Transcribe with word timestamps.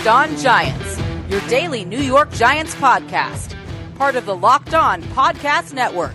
Locked 0.00 0.30
On 0.30 0.38
Giants, 0.38 0.98
your 1.28 1.42
daily 1.42 1.84
New 1.84 1.98
York 1.98 2.32
Giants 2.32 2.74
podcast, 2.76 3.54
part 3.96 4.16
of 4.16 4.24
the 4.24 4.34
Locked 4.34 4.72
On 4.72 5.02
Podcast 5.02 5.74
Network. 5.74 6.14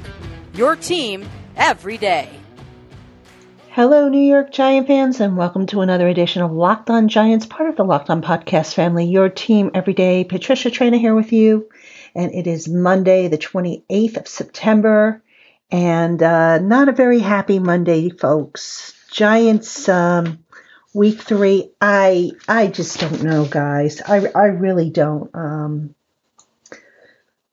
Your 0.56 0.76
team 0.76 1.24
every 1.56 2.00
day. 2.00 2.32
Hello, 3.70 4.10
New 4.10 4.24
York 4.28 4.52
Giant 4.52 4.88
fans, 4.88 5.20
and 5.20 5.38
welcome 5.38 5.68
to 5.68 5.82
another 5.82 6.08
edition 6.08 6.42
of 6.42 6.52
Locked 6.52 6.90
On 6.90 7.08
Giants, 7.10 7.46
part 7.46 7.70
of 7.70 7.76
the 7.76 7.84
Locked 7.84 8.10
On 8.10 8.24
Podcast 8.24 8.74
family. 8.74 9.06
Your 9.06 9.30
team 9.30 9.70
every 9.76 9.94
day. 9.94 10.24
Patricia 10.24 10.72
Traina 10.72 11.00
here 11.00 11.14
with 11.14 11.32
you, 11.32 11.70
and 12.16 12.34
it 12.34 12.48
is 12.48 12.68
Monday, 12.68 13.28
the 13.28 13.38
28th 13.38 14.18
of 14.18 14.28
September, 14.28 15.22
and 15.70 16.24
uh, 16.24 16.58
not 16.58 16.90
a 16.90 16.92
very 16.92 17.20
happy 17.20 17.60
Monday, 17.60 18.10
folks. 18.10 18.96
Giants 19.12 19.88
um, 19.88 20.40
week 20.96 21.22
three. 21.22 21.72
I 21.82 22.32
I 22.48 22.68
just 22.68 23.00
don't 23.00 23.22
know, 23.22 23.46
guys. 23.46 24.02
I 24.02 24.26
I 24.34 24.46
really 24.46 24.90
don't. 24.90 25.30
Um, 25.36 25.96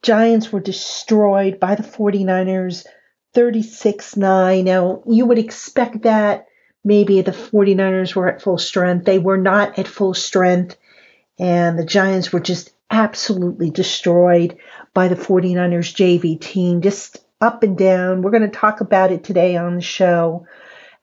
Giants 0.00 0.50
were 0.50 0.60
destroyed 0.60 1.60
by 1.60 1.74
the 1.74 1.82
49ers 1.82 2.86
36 3.34 4.16
9. 4.16 4.64
Now, 4.64 5.02
you 5.06 5.26
would 5.26 5.38
expect 5.38 6.02
that 6.02 6.46
maybe 6.84 7.20
the 7.20 7.32
49ers 7.32 8.14
were 8.14 8.28
at 8.28 8.42
full 8.42 8.58
strength. 8.58 9.04
They 9.04 9.18
were 9.18 9.38
not 9.38 9.78
at 9.78 9.88
full 9.88 10.14
strength, 10.14 10.76
and 11.38 11.78
the 11.78 11.84
Giants 11.84 12.32
were 12.32 12.40
just 12.40 12.72
absolutely 12.90 13.70
destroyed 13.70 14.56
by 14.94 15.08
the 15.08 15.16
49ers 15.16 15.94
JV 15.94 16.40
team, 16.40 16.82
just 16.82 17.18
up 17.40 17.62
and 17.62 17.76
down. 17.76 18.22
We're 18.22 18.30
going 18.30 18.42
to 18.42 18.48
talk 18.48 18.80
about 18.80 19.10
it 19.10 19.24
today 19.24 19.56
on 19.56 19.76
the 19.76 19.82
show. 19.82 20.46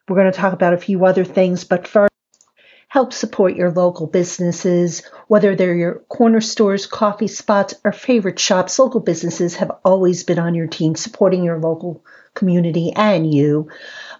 We're 0.08 0.16
going 0.16 0.32
to 0.32 0.38
talk 0.38 0.52
about 0.52 0.72
a 0.72 0.78
few 0.78 1.04
other 1.04 1.24
things, 1.24 1.64
but 1.64 1.86
first, 1.86 2.09
help 2.90 3.12
support 3.12 3.54
your 3.54 3.70
local 3.70 4.08
businesses, 4.08 5.04
whether 5.28 5.54
they're 5.54 5.76
your 5.76 6.00
corner 6.08 6.40
stores, 6.40 6.86
coffee 6.86 7.28
spots, 7.28 7.72
or 7.84 7.92
favorite 7.92 8.40
shops. 8.40 8.80
Local 8.80 8.98
businesses 8.98 9.54
have 9.54 9.70
always 9.84 10.24
been 10.24 10.40
on 10.40 10.56
your 10.56 10.66
team, 10.66 10.96
supporting 10.96 11.44
your 11.44 11.60
local 11.60 12.04
community 12.34 12.92
and 12.92 13.32
you. 13.32 13.68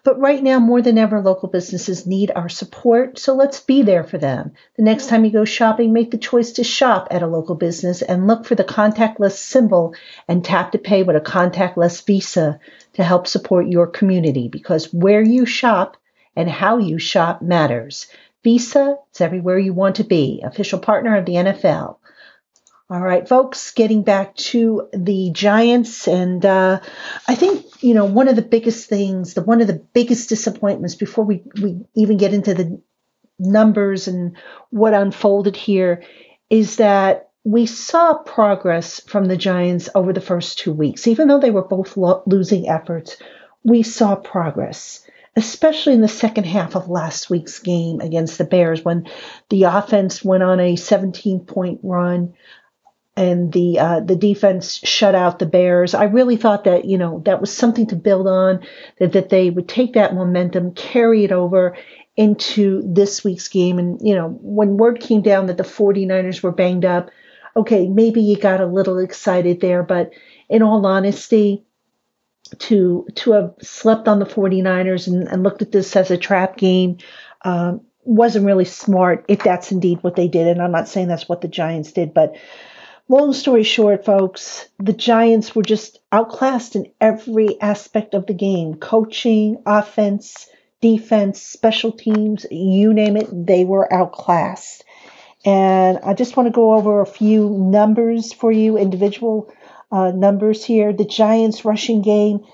But 0.05 0.21
right 0.21 0.41
now, 0.41 0.61
more 0.61 0.81
than 0.83 0.99
ever, 0.99 1.21
local 1.21 1.49
businesses 1.49 2.07
need 2.07 2.31
our 2.31 2.49
support, 2.49 3.19
so 3.19 3.35
let's 3.35 3.59
be 3.59 3.83
there 3.83 4.05
for 4.05 4.19
them. 4.19 4.53
The 4.77 4.84
next 4.84 5.09
time 5.09 5.25
you 5.25 5.33
go 5.33 5.45
shopping, 5.45 5.93
make 5.93 6.12
the 6.12 6.17
choice 6.17 6.53
to 6.53 6.62
shop 6.62 7.09
at 7.11 7.25
a 7.25 7.27
local 7.27 7.57
business 7.57 8.03
and 8.03 8.29
look 8.29 8.47
for 8.47 8.55
the 8.55 8.62
contactless 8.62 9.33
symbol 9.33 9.97
and 10.29 10.45
tap 10.45 10.71
to 10.73 10.79
pay 10.79 11.03
with 11.03 11.17
a 11.17 11.21
contactless 11.21 12.07
Visa 12.07 12.61
to 12.93 13.03
help 13.03 13.27
support 13.27 13.67
your 13.67 13.89
community 13.89 14.47
because 14.47 14.95
where 14.95 15.23
you 15.23 15.45
shop 15.45 15.97
and 16.37 16.49
how 16.49 16.79
you 16.79 17.01
shop 17.01 17.43
matters. 17.43 18.07
Visa, 18.43 18.97
it's 19.11 19.21
everywhere 19.21 19.59
you 19.59 19.73
want 19.73 19.97
to 19.97 20.05
be, 20.05 20.43
official 20.45 20.79
partner 20.79 21.17
of 21.17 21.27
the 21.27 21.35
NFL. 21.35 21.97
All 22.89 23.01
right, 23.01 23.29
folks, 23.29 23.71
getting 23.71 24.03
back 24.03 24.35
to 24.37 24.89
the 24.93 25.31
Giants. 25.31 26.09
And 26.09 26.45
uh, 26.45 26.81
I 27.29 27.35
think, 27.37 27.65
you 27.83 27.95
know, 27.95 28.05
one 28.05 28.27
of 28.27 28.35
the 28.35 28.43
biggest 28.43 28.89
things, 28.89 29.35
the 29.35 29.43
one 29.43 29.61
of 29.61 29.69
the 29.69 29.85
biggest 29.95 30.29
disappointments 30.29 30.97
before 30.97 31.25
we, 31.25 31.45
we 31.63 31.81
even 31.95 32.17
get 32.17 32.35
into 32.35 32.53
the 32.53 32.81
numbers 33.39 34.09
and 34.09 34.37
what 34.71 34.93
unfolded 34.93 35.55
here 35.55 36.03
is 36.51 36.77
that 36.77 37.31
we 37.45 37.65
saw 37.65 38.15
progress 38.15 39.01
from 39.01 39.27
the 39.27 39.37
Giants 39.37 39.89
over 39.95 40.13
the 40.13 40.21
first 40.21 40.59
two 40.59 40.73
weeks. 40.73 41.07
Even 41.07 41.29
though 41.29 41.41
they 41.41 41.51
were 41.51 41.63
both 41.63 41.97
lo- 41.97 42.23
losing 42.27 42.69
efforts, 42.69 43.17
we 43.63 43.83
saw 43.83 44.17
progress, 44.17 45.07
especially 45.36 45.94
in 45.94 46.00
the 46.00 46.09
second 46.09 46.44
half 46.44 46.75
of 46.75 46.88
last 46.88 47.31
week's 47.31 47.59
game 47.60 48.00
against 48.00 48.38
the 48.38 48.44
Bears 48.44 48.84
when 48.84 49.09
the 49.49 49.65
offense 49.65 50.25
went 50.25 50.43
on 50.43 50.60
a 50.60 50.77
17 50.77 51.41
point 51.41 51.81
run 51.82 52.34
and 53.16 53.53
the 53.53 53.78
uh, 53.78 54.00
the 54.00 54.16
defense 54.16 54.81
shut 54.84 55.15
out 55.15 55.38
the 55.38 55.47
Bears. 55.47 55.94
I 55.94 56.05
really 56.05 56.37
thought 56.37 56.65
that 56.65 56.84
you 56.84 56.97
know 56.97 57.21
that 57.27 57.41
was 57.41 57.55
something 57.55 57.87
to 57.88 57.97
build 57.97 58.27
on, 58.27 58.60
that 58.99 59.12
that 59.12 59.28
they 59.28 59.50
would 59.50 59.69
take 59.69 59.94
that 59.94 60.15
momentum, 60.15 60.75
carry 60.75 61.25
it 61.25 61.32
over 61.32 61.76
into 62.16 62.82
this 62.84 63.22
week's 63.25 63.49
game. 63.49 63.78
And 63.78 64.00
you 64.03 64.15
know 64.15 64.38
when 64.41 64.76
word 64.76 65.00
came 65.00 65.22
down 65.22 65.47
that 65.47 65.59
the 65.59 65.65
49ers 65.65 66.43
were 66.43 66.53
banged 66.53 66.84
up, 66.84 67.10
okay, 67.56 67.88
maybe 67.88 68.22
you 68.22 68.38
got 68.38 68.60
a 68.60 68.66
little 68.66 68.99
excited 68.99 69.60
there, 69.60 69.82
but 69.82 70.12
in 70.49 70.62
all 70.62 70.87
honesty, 70.87 71.65
to 72.59 73.06
to 73.15 73.33
have 73.33 73.55
slept 73.61 74.09
on 74.09 74.19
the 74.19 74.27
49ers 74.27 75.06
and, 75.06 75.28
and 75.28 75.43
looked 75.43 75.62
at 75.62 75.72
this 75.72 75.94
as 75.97 76.11
a 76.11 76.16
trap 76.16 76.56
game 76.56 76.99
um, 77.43 77.81
wasn't 78.05 78.47
really 78.47 78.65
smart 78.65 79.25
if 79.28 79.43
that's 79.43 79.72
indeed 79.72 79.99
what 80.03 80.16
they 80.16 80.28
did. 80.28 80.47
And 80.47 80.62
I'm 80.62 80.72
not 80.72 80.88
saying 80.88 81.09
that's 81.09 81.28
what 81.28 81.41
the 81.41 81.49
Giants 81.49 81.93
did, 81.93 82.15
but 82.15 82.37
long 83.09 83.33
story 83.33 83.62
short, 83.62 84.05
folks, 84.05 84.69
the 84.78 84.93
Giants 84.93 85.55
were 85.55 85.62
just 85.62 85.99
outclassed 86.12 86.77
in 86.77 86.91
every 87.00 87.61
aspect 87.61 88.15
of 88.15 88.27
the 88.27 88.34
game 88.34 88.75
coaching, 88.75 89.62
offense, 89.67 90.49
defense, 90.81 91.43
special 91.43 91.93
teams, 91.93 92.47
you 92.50 92.93
name 92.94 93.17
it, 93.17 93.28
they 93.32 93.65
were 93.65 93.93
outclassed. 93.93 94.84
And 95.44 95.99
I 96.05 96.15
just 96.15 96.37
want 96.37 96.49
to 96.49 96.53
go 96.53 96.75
over 96.75 97.00
a 97.00 97.06
few 97.06 97.49
numbers 97.50 98.32
for 98.32 98.53
you, 98.53 98.77
individual 98.77 99.53
uh, 99.91 100.12
numbers 100.12 100.65
here. 100.65 100.93
The 100.93 101.05
Giants 101.05 101.65
rushing 101.65 102.03
game 102.03 102.45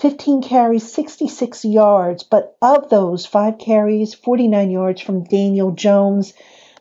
15 0.00 0.42
carries, 0.42 0.92
66 0.92 1.64
yards, 1.64 2.22
but 2.22 2.56
of 2.60 2.90
those, 2.90 3.24
five 3.24 3.58
carries, 3.58 4.14
49 4.14 4.70
yards 4.70 5.00
from 5.00 5.24
Daniel 5.24 5.72
Jones 5.72 6.34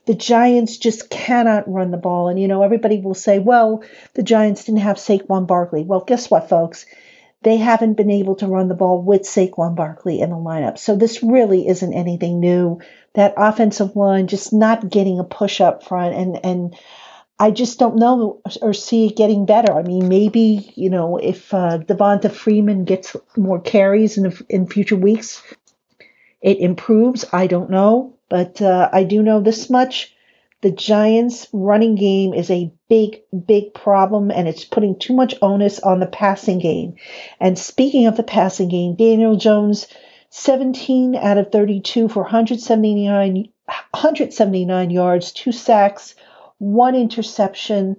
the 0.06 0.14
Giants 0.14 0.78
just 0.78 1.10
cannot 1.10 1.72
run 1.72 1.92
the 1.92 1.98
ball. 1.98 2.30
And, 2.30 2.40
you 2.40 2.48
know, 2.48 2.64
everybody 2.64 3.00
will 3.00 3.16
say, 3.16 3.40
well, 3.40 3.84
the 4.14 4.24
Giants 4.24 4.66
didn't 4.66 4.82
have 4.82 4.98
Saquon 4.98 5.48
Barkley. 5.48 5.84
Well, 5.84 6.02
guess 6.02 6.30
what, 6.30 6.50
folks? 6.50 6.86
They 7.42 7.58
haven't 7.58 7.94
been 7.94 8.12
able 8.12 8.36
to 8.38 8.48
run 8.48 8.68
the 8.68 8.76
ball 8.76 9.02
with 9.02 9.24
Saquon 9.24 9.76
Barkley 9.76 10.22
in 10.22 10.30
the 10.30 10.36
lineup. 10.36 10.78
So 10.78 10.96
this 10.96 11.22
really 11.22 11.68
isn't 11.68 11.94
anything 11.94 12.40
new. 12.40 12.82
That 13.14 13.34
offensive 13.38 13.96
line 13.96 14.28
just 14.28 14.54
not 14.54 14.90
getting 14.90 15.20
a 15.20 15.24
push 15.24 15.62
up 15.62 15.84
front 15.84 16.16
and, 16.16 16.46
and, 16.46 16.76
I 17.38 17.52
just 17.52 17.80
don't 17.80 17.98
know 17.98 18.42
or 18.62 18.74
see 18.74 19.08
it 19.08 19.18
getting 19.18 19.46
better. 19.46 19.74
I 19.74 19.84
mean, 19.84 20.08
maybe 20.08 20.74
you 20.76 20.90
know 20.90 21.18
if 21.18 21.54
uh, 21.54 21.80
Devonta 21.80 22.32
Freeman 22.32 22.86
gets 22.86 23.16
more 23.36 23.60
carries 23.60 24.18
in 24.18 24.34
in 24.50 24.68
future 24.68 24.96
weeks, 24.96 25.42
it 26.42 26.60
improves. 26.60 27.26
I 27.34 27.48
don't 27.48 27.70
know. 27.70 28.16
But 28.30 28.62
uh, 28.62 28.90
I 28.92 29.04
do 29.04 29.22
know 29.22 29.42
this 29.42 29.70
much. 29.70 30.16
The 30.62 30.72
Giants' 30.72 31.48
running 31.54 31.96
game 31.96 32.34
is 32.34 32.50
a 32.50 32.74
big, 32.90 33.22
big 33.46 33.74
problem, 33.74 34.32
and 34.32 34.48
it's 34.48 34.66
putting 34.66 34.98
too 34.98 35.14
much 35.14 35.36
onus 35.42 35.80
on 35.80 36.00
the 36.00 36.08
passing 36.08 36.58
game. 36.58 36.96
And 37.40 37.60
speaking 37.60 38.08
of 38.08 38.18
the 38.18 38.24
passing 38.24 38.70
game, 38.70 38.96
Daniel 38.96 39.36
Jones, 39.36 39.88
17 40.32 41.16
out 41.16 41.38
of 41.38 41.52
32 41.52 42.10
for 42.10 42.24
179, 42.24 43.50
179 43.92 44.90
yards, 44.90 45.32
two 45.32 45.52
sacks, 45.52 46.16
one 46.58 46.96
interception. 46.96 47.98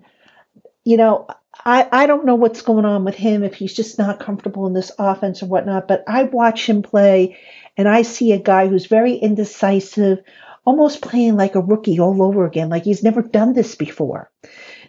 You 0.85 0.97
know, 0.97 1.27
I, 1.65 1.89
I 1.91 2.07
don't 2.07 2.27
know 2.27 2.35
what's 2.35 2.63
going 2.63 2.85
on 2.85 3.05
with 3.05 3.15
him 3.15 3.43
if 3.43 3.55
he's 3.55 3.75
just 3.75 3.99
not 3.99 4.21
comfortable 4.21 4.67
in 4.67 4.73
this 4.73 4.93
offense 4.99 5.43
or 5.43 5.47
whatnot, 5.47 5.89
but 5.89 6.05
I 6.07 6.25
watch 6.25 6.69
him 6.69 6.83
play 6.83 7.39
and 7.77 7.89
I 7.89 8.03
see 8.03 8.33
a 8.33 8.39
guy 8.39 8.69
who's 8.69 8.87
very 8.87 9.15
indecisive, 9.15 10.23
almost 10.65 11.03
playing 11.03 11.37
like 11.37 11.55
a 11.55 11.61
rookie 11.61 11.99
all 11.99 12.23
over 12.23 12.47
again, 12.47 12.69
like 12.69 12.85
he's 12.85 13.03
never 13.03 13.23
done 13.23 13.53
this 13.53 13.75
before. 13.75 14.31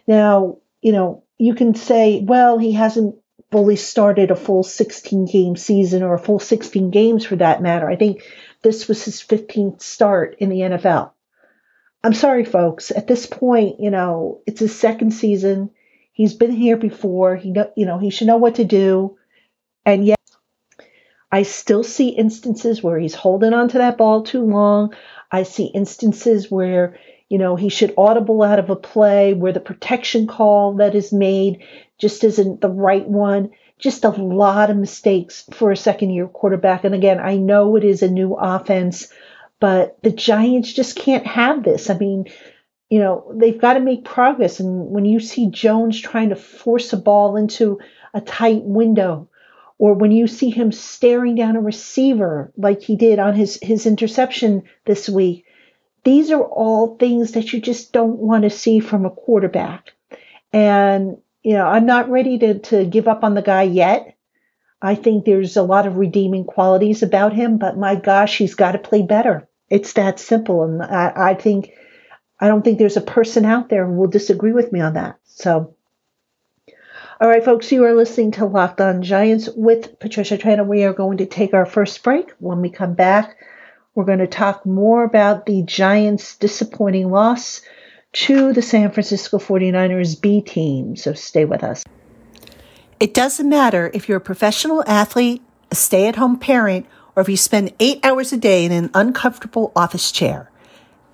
Now, 0.06 0.58
you 0.80 0.92
know, 0.92 1.24
you 1.36 1.54
can 1.54 1.74
say, 1.74 2.20
well, 2.20 2.58
he 2.58 2.72
hasn't 2.72 3.16
fully 3.50 3.76
started 3.76 4.30
a 4.30 4.36
full 4.36 4.62
16 4.62 5.26
game 5.26 5.56
season 5.56 6.02
or 6.02 6.14
a 6.14 6.18
full 6.18 6.38
16 6.38 6.90
games 6.90 7.24
for 7.24 7.36
that 7.36 7.62
matter. 7.62 7.88
I 7.88 7.96
think 7.96 8.22
this 8.62 8.88
was 8.88 9.04
his 9.04 9.22
15th 9.22 9.80
start 9.80 10.36
in 10.38 10.50
the 10.50 10.60
NFL. 10.60 11.12
I'm 12.02 12.14
sorry, 12.14 12.44
folks. 12.44 12.90
At 12.90 13.06
this 13.06 13.26
point, 13.26 13.80
you 13.80 13.90
know, 13.90 14.40
it's 14.46 14.60
his 14.60 14.78
second 14.78 15.12
season. 15.12 15.70
He's 16.12 16.34
been 16.34 16.52
here 16.52 16.76
before. 16.76 17.36
He 17.36 17.50
know, 17.50 17.70
you 17.76 17.86
know, 17.86 17.98
he 17.98 18.10
should 18.10 18.26
know 18.26 18.36
what 18.36 18.56
to 18.56 18.64
do. 18.64 19.16
And 19.84 20.06
yet, 20.06 20.18
I 21.30 21.42
still 21.42 21.84
see 21.84 22.08
instances 22.08 22.82
where 22.82 22.98
he's 22.98 23.14
holding 23.14 23.52
on 23.52 23.68
to 23.68 23.78
that 23.78 23.98
ball 23.98 24.22
too 24.22 24.42
long. 24.42 24.94
I 25.30 25.42
see 25.42 25.66
instances 25.66 26.50
where, 26.50 26.98
you 27.28 27.38
know, 27.38 27.56
he 27.56 27.68
should 27.68 27.94
audible 27.98 28.42
out 28.42 28.58
of 28.58 28.70
a 28.70 28.76
play 28.76 29.34
where 29.34 29.52
the 29.52 29.60
protection 29.60 30.26
call 30.26 30.74
that 30.74 30.94
is 30.94 31.12
made 31.12 31.62
just 31.98 32.24
isn't 32.24 32.60
the 32.60 32.70
right 32.70 33.06
one. 33.06 33.50
Just 33.78 34.04
a 34.04 34.10
lot 34.10 34.70
of 34.70 34.76
mistakes 34.76 35.44
for 35.52 35.70
a 35.70 35.76
second 35.76 36.10
year 36.10 36.26
quarterback. 36.26 36.84
And 36.84 36.94
again, 36.94 37.20
I 37.20 37.36
know 37.36 37.76
it 37.76 37.84
is 37.84 38.02
a 38.02 38.10
new 38.10 38.34
offense, 38.34 39.08
but 39.60 39.98
the 40.02 40.10
Giants 40.12 40.72
just 40.72 40.96
can't 40.96 41.26
have 41.26 41.62
this. 41.64 41.90
I 41.90 41.98
mean, 41.98 42.26
you 42.90 43.00
know, 43.00 43.32
they've 43.34 43.60
got 43.60 43.74
to 43.74 43.80
make 43.80 44.04
progress. 44.04 44.60
And 44.60 44.90
when 44.90 45.04
you 45.04 45.20
see 45.20 45.50
Jones 45.50 46.00
trying 46.00 46.30
to 46.30 46.36
force 46.36 46.92
a 46.92 46.96
ball 46.96 47.36
into 47.36 47.80
a 48.14 48.20
tight 48.20 48.62
window, 48.64 49.28
or 49.78 49.94
when 49.94 50.10
you 50.12 50.26
see 50.26 50.50
him 50.50 50.72
staring 50.72 51.34
down 51.36 51.56
a 51.56 51.60
receiver 51.60 52.52
like 52.56 52.82
he 52.82 52.96
did 52.96 53.18
on 53.18 53.34
his 53.34 53.58
his 53.62 53.86
interception 53.86 54.64
this 54.86 55.08
week 55.08 55.44
These 56.04 56.30
are 56.30 56.42
all 56.42 56.96
things 56.96 57.32
that 57.32 57.52
you 57.52 57.60
just 57.60 57.92
don't 57.92 58.18
want 58.18 58.44
to 58.44 58.50
see 58.50 58.80
from 58.80 59.04
a 59.04 59.10
quarterback. 59.10 59.92
And, 60.52 61.18
you 61.42 61.54
know, 61.54 61.66
I'm 61.66 61.86
not 61.86 62.10
ready 62.10 62.38
to, 62.38 62.58
to 62.60 62.84
give 62.86 63.08
up 63.08 63.24
on 63.24 63.34
the 63.34 63.42
guy 63.42 63.62
yet. 63.64 64.16
I 64.82 64.94
think 64.96 65.24
there's 65.24 65.56
a 65.56 65.62
lot 65.62 65.86
of 65.86 65.96
redeeming 65.96 66.44
qualities 66.44 67.02
about 67.02 67.32
him, 67.34 67.58
but 67.58 67.78
my 67.78 67.96
gosh, 67.96 68.38
he's 68.38 68.54
got 68.56 68.72
to 68.72 68.78
play 68.78 69.02
better. 69.02 69.47
It's 69.70 69.92
that 69.94 70.18
simple. 70.18 70.64
And 70.64 70.82
I, 70.82 71.12
I 71.14 71.34
think, 71.34 71.72
I 72.40 72.48
don't 72.48 72.62
think 72.62 72.78
there's 72.78 72.96
a 72.96 73.02
person 73.02 73.44
out 73.44 73.68
there 73.68 73.86
who 73.86 73.92
will 73.92 74.08
disagree 74.08 74.52
with 74.52 74.72
me 74.72 74.80
on 74.80 74.94
that. 74.94 75.18
So, 75.24 75.74
all 77.20 77.28
right, 77.28 77.44
folks, 77.44 77.72
you 77.72 77.84
are 77.84 77.94
listening 77.94 78.30
to 78.32 78.46
Locked 78.46 78.80
On 78.80 79.02
Giants 79.02 79.48
with 79.56 79.98
Patricia 79.98 80.38
Traina. 80.38 80.64
We 80.64 80.84
are 80.84 80.92
going 80.92 81.18
to 81.18 81.26
take 81.26 81.52
our 81.52 81.66
first 81.66 82.02
break. 82.02 82.30
When 82.38 82.60
we 82.60 82.70
come 82.70 82.94
back, 82.94 83.36
we're 83.94 84.04
going 84.04 84.20
to 84.20 84.28
talk 84.28 84.64
more 84.64 85.02
about 85.02 85.44
the 85.44 85.62
Giants' 85.62 86.36
disappointing 86.36 87.10
loss 87.10 87.60
to 88.12 88.52
the 88.52 88.62
San 88.62 88.92
Francisco 88.92 89.38
49ers 89.38 90.20
B 90.20 90.40
team. 90.40 90.94
So 90.94 91.12
stay 91.12 91.44
with 91.44 91.64
us. 91.64 91.84
It 93.00 93.14
doesn't 93.14 93.48
matter 93.48 93.90
if 93.92 94.08
you're 94.08 94.18
a 94.18 94.20
professional 94.20 94.84
athlete, 94.86 95.42
a 95.70 95.74
stay 95.74 96.06
at 96.06 96.16
home 96.16 96.38
parent, 96.38 96.86
or 97.18 97.22
if 97.22 97.28
you 97.28 97.36
spend 97.36 97.74
eight 97.80 97.98
hours 98.04 98.32
a 98.32 98.36
day 98.36 98.64
in 98.64 98.70
an 98.70 98.90
uncomfortable 98.94 99.72
office 99.74 100.12
chair. 100.12 100.48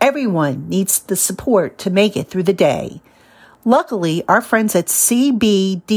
Everyone 0.03 0.69
needs 0.69 0.99
the 0.99 1.17
support 1.17 1.79
to 1.79 1.89
make 1.89 2.15
it 2.15 2.29
through 2.29 2.43
the 2.43 2.53
day. 2.53 3.01
Luckily, 3.65 4.23
our 4.29 4.43
friends 4.43 4.75
at 4.75 4.89
CBDMD 4.89 5.89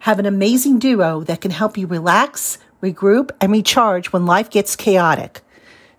have 0.00 0.18
an 0.18 0.26
amazing 0.26 0.80
duo 0.80 1.22
that 1.22 1.40
can 1.40 1.52
help 1.52 1.78
you 1.78 1.86
relax, 1.86 2.58
regroup, 2.82 3.30
and 3.40 3.52
recharge 3.52 4.08
when 4.08 4.26
life 4.26 4.50
gets 4.50 4.74
chaotic. 4.74 5.42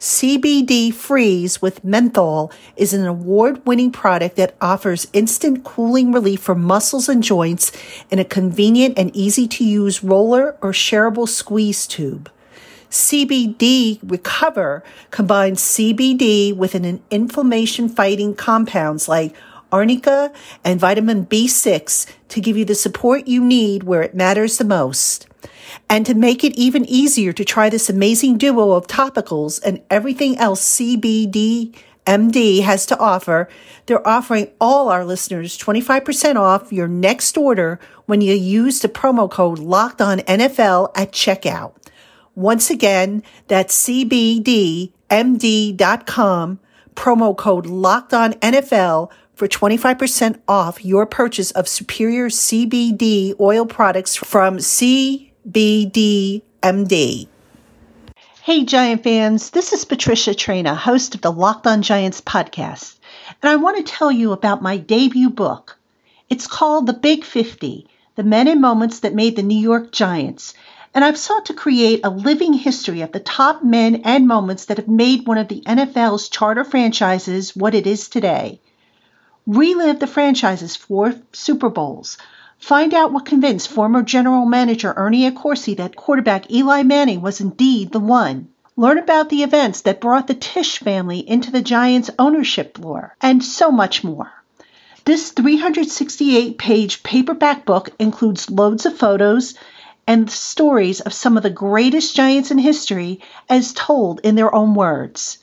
CBD 0.02 0.94
Freeze 0.94 1.62
with 1.62 1.86
Menthol 1.86 2.52
is 2.76 2.94
an 2.94 3.06
award 3.06 3.66
winning 3.66 3.94
product 3.94 4.36
that 4.36 4.58
offers 4.60 5.08
instant 5.14 5.64
cooling 5.64 6.12
relief 6.12 6.42
for 6.42 6.54
muscles 6.54 7.08
and 7.08 7.24
joints 7.24 7.72
in 8.12 8.20
a 8.20 8.26
convenient 8.26 9.00
and 9.00 9.16
easy 9.16 9.48
to 9.48 9.64
use 9.64 10.04
roller 10.04 10.58
or 10.62 10.74
shareable 10.74 11.30
squeeze 11.30 11.88
tube. 11.88 12.30
CBD 12.94 14.00
Recover 14.04 14.84
combines 15.10 15.62
CBD 15.62 16.56
with 16.56 16.76
an 16.76 17.02
inflammation 17.10 17.90
fighting 17.90 18.36
compounds 18.36 19.08
like 19.10 19.36
arnica, 19.72 20.32
and 20.64 20.80
vitamin 20.80 21.26
B6 21.26 22.06
to 22.30 22.40
give 22.40 22.56
you 22.56 22.64
the 22.64 22.76
support 22.76 23.28
you 23.28 23.44
need 23.44 23.84
where 23.84 24.04
it 24.04 24.14
matters 24.14 24.60
the 24.60 24.64
most. 24.64 25.28
And 25.90 26.06
to 26.06 26.14
make 26.14 26.44
it 26.44 26.54
even 26.54 26.86
easier 26.86 27.34
to 27.34 27.44
try 27.44 27.70
this 27.70 27.90
amazing 27.90 28.38
duo 28.38 28.74
of 28.74 28.86
topicals 28.86 29.60
and 29.66 29.82
everything 29.90 30.38
else 30.38 30.78
CBD 30.78 31.76
MD 32.06 32.62
has 32.62 32.86
to 32.86 33.00
offer, 33.00 33.50
they're 33.88 34.08
offering 34.08 34.52
all 34.62 34.90
our 34.90 35.04
listeners 35.04 35.58
25% 35.58 36.36
off 36.36 36.72
your 36.72 36.88
next 36.88 37.36
order 37.36 37.80
when 38.06 38.22
you 38.22 38.36
use 38.36 38.82
the 38.82 38.90
promo 38.90 39.30
code 39.30 39.58
locked 39.58 40.02
on 40.02 40.20
NFL 40.20 40.92
at 40.96 41.12
checkout. 41.12 41.74
Once 42.36 42.70
again, 42.72 43.22
that's 43.48 43.88
cbdmd.com, 43.88 44.90
promo 46.96 47.38
code 47.38 47.66
locked 47.68 48.14
on 48.14 48.34
NFL 48.34 49.12
for 49.36 49.48
25% 49.48 50.40
off 50.48 50.84
your 50.84 51.06
purchase 51.06 51.52
of 51.52 51.68
superior 51.68 52.30
CBD 52.30 53.40
oil 53.40 53.68
products 53.68 54.16
from 54.16 54.58
CBDMD. 54.58 55.32
Hey, 58.42 58.66
Giant 58.66 59.04
fans, 59.04 59.52
this 59.52 59.72
is 59.72 59.86
Patricia 59.86 60.32
Traina, 60.32 60.76
host 60.76 61.16
of 61.16 61.22
the 61.22 61.32
Locked 61.32 61.68
on 61.68 61.82
Giants 61.82 62.20
podcast, 62.20 62.98
and 63.42 63.50
I 63.50 63.56
want 63.58 63.78
to 63.78 63.84
tell 63.84 64.12
you 64.12 64.32
about 64.32 64.62
my 64.62 64.78
debut 64.78 65.30
book. 65.30 65.78
It's 66.30 66.48
called 66.48 66.88
The 66.88 66.94
Big 66.94 67.24
50 67.24 67.88
The 68.16 68.24
Men 68.24 68.48
and 68.48 68.60
Moments 68.60 69.02
That 69.02 69.14
Made 69.14 69.36
the 69.36 69.44
New 69.44 69.58
York 69.58 69.92
Giants. 69.92 70.56
And 70.96 71.04
I've 71.04 71.18
sought 71.18 71.48
to 71.48 71.54
create 71.54 72.02
a 72.04 72.10
living 72.10 72.54
history 72.54 73.02
of 73.02 73.12
the 73.12 73.20
top 73.20 73.64
men 73.64 74.02
and 74.04 74.28
moments 74.28 74.66
that 74.66 74.78
have 74.78 74.88
made 74.88 75.26
one 75.26 75.40
of 75.40 75.48
the 75.48 75.62
NFL's 75.62 76.30
charter 76.30 76.64
franchises 76.64 77.56
what 77.56 77.74
it 77.74 77.88
is 77.88 78.08
today. 78.08 78.62
Relive 79.48 80.00
the 80.00 80.08
franchise's 80.08 80.76
four 80.76 81.16
Super 81.32 81.70
Bowls. 81.70 82.18
Find 82.60 82.94
out 82.94 83.12
what 83.12 83.26
convinced 83.26 83.70
former 83.70 84.04
general 84.04 84.46
manager 84.46 84.94
Ernie 84.96 85.30
Accorsi 85.30 85.76
that 85.78 85.96
quarterback 85.96 86.52
Eli 86.52 86.84
Manning 86.84 87.22
was 87.22 87.42
indeed 87.42 87.92
the 87.92 88.00
one. 88.00 88.50
Learn 88.78 88.98
about 88.98 89.30
the 89.30 89.44
events 89.44 89.82
that 89.82 90.00
brought 90.00 90.28
the 90.28 90.34
Tisch 90.34 90.78
family 90.78 91.28
into 91.28 91.52
the 91.52 91.62
Giants' 91.62 92.10
ownership 92.18 92.78
lore, 92.80 93.16
and 93.20 93.44
so 93.44 93.72
much 93.72 94.04
more. 94.04 94.32
This 95.06 95.32
368 95.32 96.58
page 96.58 97.04
paperback 97.04 97.66
book 97.66 97.90
includes 98.00 98.50
loads 98.50 98.86
of 98.86 98.96
photos 98.98 99.56
and 100.06 100.30
stories 100.30 101.00
of 101.02 101.14
some 101.14 101.38
of 101.38 101.44
the 101.44 101.50
greatest 101.50 102.16
Giants 102.16 102.52
in 102.52 102.58
history 102.58 103.22
as 103.50 103.74
told 103.74 104.20
in 104.22 104.36
their 104.36 104.54
own 104.54 104.76
words. 104.76 105.38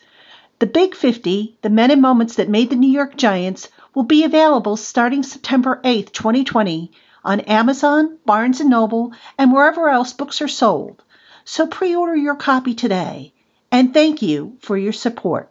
The 0.59 0.67
Big 0.67 0.95
50, 0.95 1.57
the 1.63 1.71
men 1.71 1.91
and 1.91 2.03
moments 2.03 2.37
that 2.37 2.49
made 2.49 2.71
the 2.71 2.77
New 2.77 2.91
York 2.91 3.17
Giants, 3.17 3.69
will 3.95 4.03
be 4.03 4.25
available 4.25 4.77
starting 4.77 5.23
September 5.23 5.81
8, 5.85 6.13
2020 6.13 6.93
on 7.25 7.41
Amazon, 7.41 8.19
Barnes 8.25 8.61
& 8.61 8.65
Noble, 8.65 9.13
and 9.39 9.53
wherever 9.53 9.89
else 9.89 10.13
books 10.13 10.43
are 10.43 10.49
sold. 10.49 11.03
So 11.45 11.67
pre-order 11.67 12.15
your 12.15 12.37
copy 12.37 12.75
today. 12.75 13.33
And 13.73 13.95
thank 13.95 14.23
you 14.23 14.59
for 14.61 14.77
your 14.77 14.93
support. 14.93 15.51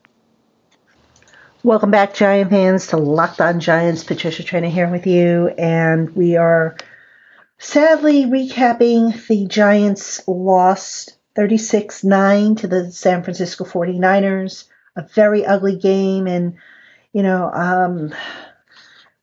Welcome 1.61 1.91
back, 1.91 2.13
Giant 2.13 2.51
fans, 2.51 2.87
to 2.87 2.97
Locked 2.97 3.41
On 3.41 3.59
Giants. 3.59 4.03
Patricia 4.03 4.43
Traina 4.43 4.69
here 4.69 4.89
with 4.89 5.05
you, 5.05 5.49
and 5.57 6.15
we 6.15 6.37
are 6.37 6.77
sadly 7.59 8.25
recapping 8.25 9.27
the 9.27 9.45
Giants' 9.45 10.21
lost 10.27 11.17
36 11.35 12.03
9 12.03 12.55
to 12.55 12.67
the 12.67 12.91
San 12.91 13.23
Francisco 13.23 13.65
49ers. 13.65 14.65
A 14.95 15.03
very 15.13 15.45
ugly 15.45 15.77
game, 15.77 16.27
and 16.27 16.55
you 17.13 17.21
know, 17.21 17.49
um, 17.53 18.13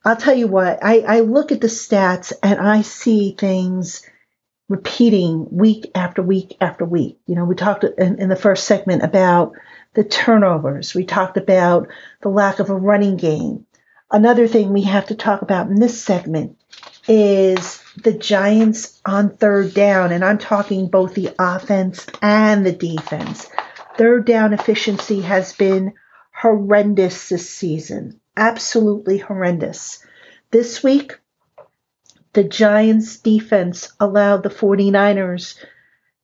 I'll 0.04 0.16
tell 0.16 0.34
you 0.34 0.46
what, 0.46 0.78
I, 0.82 1.00
I 1.00 1.20
look 1.20 1.50
at 1.50 1.60
the 1.60 1.66
stats 1.66 2.32
and 2.42 2.60
I 2.60 2.82
see 2.82 3.34
things 3.36 4.08
repeating 4.68 5.48
week 5.50 5.90
after 5.94 6.22
week 6.22 6.56
after 6.60 6.84
week. 6.84 7.18
You 7.26 7.34
know, 7.34 7.44
we 7.44 7.56
talked 7.56 7.84
in, 7.84 8.20
in 8.20 8.28
the 8.28 8.36
first 8.36 8.64
segment 8.64 9.02
about 9.02 9.54
the 9.94 10.04
turnovers, 10.04 10.94
we 10.94 11.04
talked 11.04 11.36
about 11.36 11.88
the 12.22 12.28
lack 12.28 12.60
of 12.60 12.70
a 12.70 12.74
running 12.74 13.16
game. 13.16 13.66
Another 14.10 14.46
thing 14.46 14.72
we 14.72 14.82
have 14.82 15.06
to 15.06 15.14
talk 15.16 15.42
about 15.42 15.68
in 15.68 15.80
this 15.80 16.02
segment 16.02 16.56
is 17.08 17.82
the 17.96 18.12
Giants 18.12 19.00
on 19.04 19.36
third 19.36 19.74
down, 19.74 20.12
and 20.12 20.24
I'm 20.24 20.38
talking 20.38 20.88
both 20.88 21.14
the 21.14 21.34
offense 21.38 22.06
and 22.20 22.66
the 22.66 22.72
defense. 22.72 23.48
Third 23.96 24.26
down 24.26 24.52
efficiency 24.52 25.20
has 25.22 25.52
been 25.52 25.94
horrendous 26.32 27.28
this 27.28 27.48
season. 27.48 28.20
Absolutely 28.36 29.18
horrendous. 29.18 30.04
This 30.50 30.82
week, 30.82 31.18
the 32.32 32.42
Giants 32.44 33.18
defense 33.18 33.92
allowed 33.98 34.42
the 34.42 34.50
49ers 34.50 35.56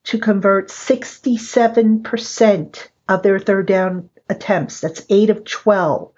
to 0.05 0.19
convert 0.19 0.69
67% 0.69 2.89
of 3.09 3.23
their 3.23 3.39
third 3.39 3.67
down 3.67 4.11
attempts. 4.29 4.81
That's 4.81 5.07
8 5.09 5.31
of 5.31 5.45
12. 5.45 6.13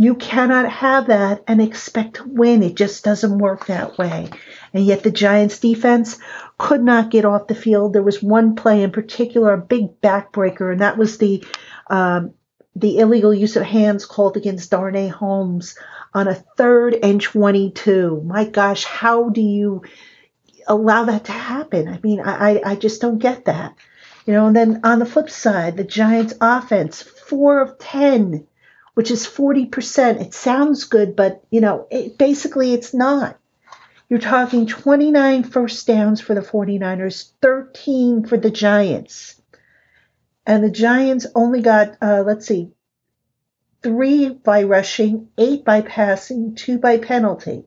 You 0.00 0.14
cannot 0.14 0.66
have 0.70 1.08
that 1.08 1.44
and 1.46 1.60
expect 1.60 2.14
to 2.14 2.24
win. 2.26 2.62
It 2.62 2.74
just 2.74 3.04
doesn't 3.04 3.36
work 3.36 3.66
that 3.66 3.98
way. 3.98 4.30
And 4.72 4.82
yet 4.82 5.02
the 5.02 5.10
Giants 5.10 5.58
defense 5.58 6.18
could 6.56 6.82
not 6.82 7.10
get 7.10 7.26
off 7.26 7.48
the 7.48 7.54
field. 7.54 7.92
There 7.92 8.02
was 8.02 8.22
one 8.22 8.56
play 8.56 8.82
in 8.82 8.92
particular, 8.92 9.52
a 9.52 9.58
big 9.58 10.00
backbreaker, 10.00 10.72
and 10.72 10.80
that 10.80 10.96
was 10.96 11.18
the 11.18 11.44
um, 11.90 12.32
the 12.74 13.00
illegal 13.00 13.34
use 13.34 13.56
of 13.56 13.64
hands 13.64 14.06
called 14.06 14.38
against 14.38 14.70
Darnay 14.70 15.08
Holmes 15.08 15.76
on 16.14 16.28
a 16.28 16.34
third 16.56 16.94
and 16.94 17.20
22. 17.20 18.22
My 18.24 18.46
gosh, 18.46 18.84
how 18.84 19.28
do 19.28 19.42
you 19.42 19.82
allow 20.66 21.04
that 21.04 21.26
to 21.26 21.32
happen? 21.32 21.88
I 21.88 22.00
mean, 22.02 22.20
I, 22.20 22.62
I 22.64 22.74
just 22.74 23.02
don't 23.02 23.18
get 23.18 23.44
that. 23.44 23.74
You 24.24 24.32
know, 24.32 24.46
and 24.46 24.56
then 24.56 24.80
on 24.82 24.98
the 24.98 25.04
flip 25.04 25.28
side, 25.28 25.76
the 25.76 25.84
Giants 25.84 26.32
offense, 26.40 27.02
four 27.02 27.60
of 27.60 27.78
10, 27.78 28.46
which 28.94 29.10
is 29.10 29.26
40%. 29.26 30.20
It 30.20 30.34
sounds 30.34 30.84
good, 30.84 31.16
but, 31.16 31.42
you 31.50 31.60
know, 31.60 31.86
it, 31.90 32.18
basically 32.18 32.72
it's 32.72 32.92
not. 32.94 33.38
You're 34.08 34.18
talking 34.18 34.66
29 34.66 35.44
first 35.44 35.86
downs 35.86 36.20
for 36.20 36.34
the 36.34 36.40
49ers, 36.40 37.30
13 37.40 38.26
for 38.26 38.36
the 38.36 38.50
Giants 38.50 39.40
and 40.50 40.64
the 40.64 40.70
Giants 40.70 41.26
only 41.34 41.62
got, 41.62 41.96
uh, 42.02 42.24
let's 42.26 42.46
see, 42.46 42.72
three 43.82 44.30
by 44.30 44.64
rushing, 44.64 45.28
eight 45.38 45.64
by 45.64 45.80
passing, 45.80 46.56
two 46.56 46.78
by 46.78 46.98
penalty. 46.98 47.66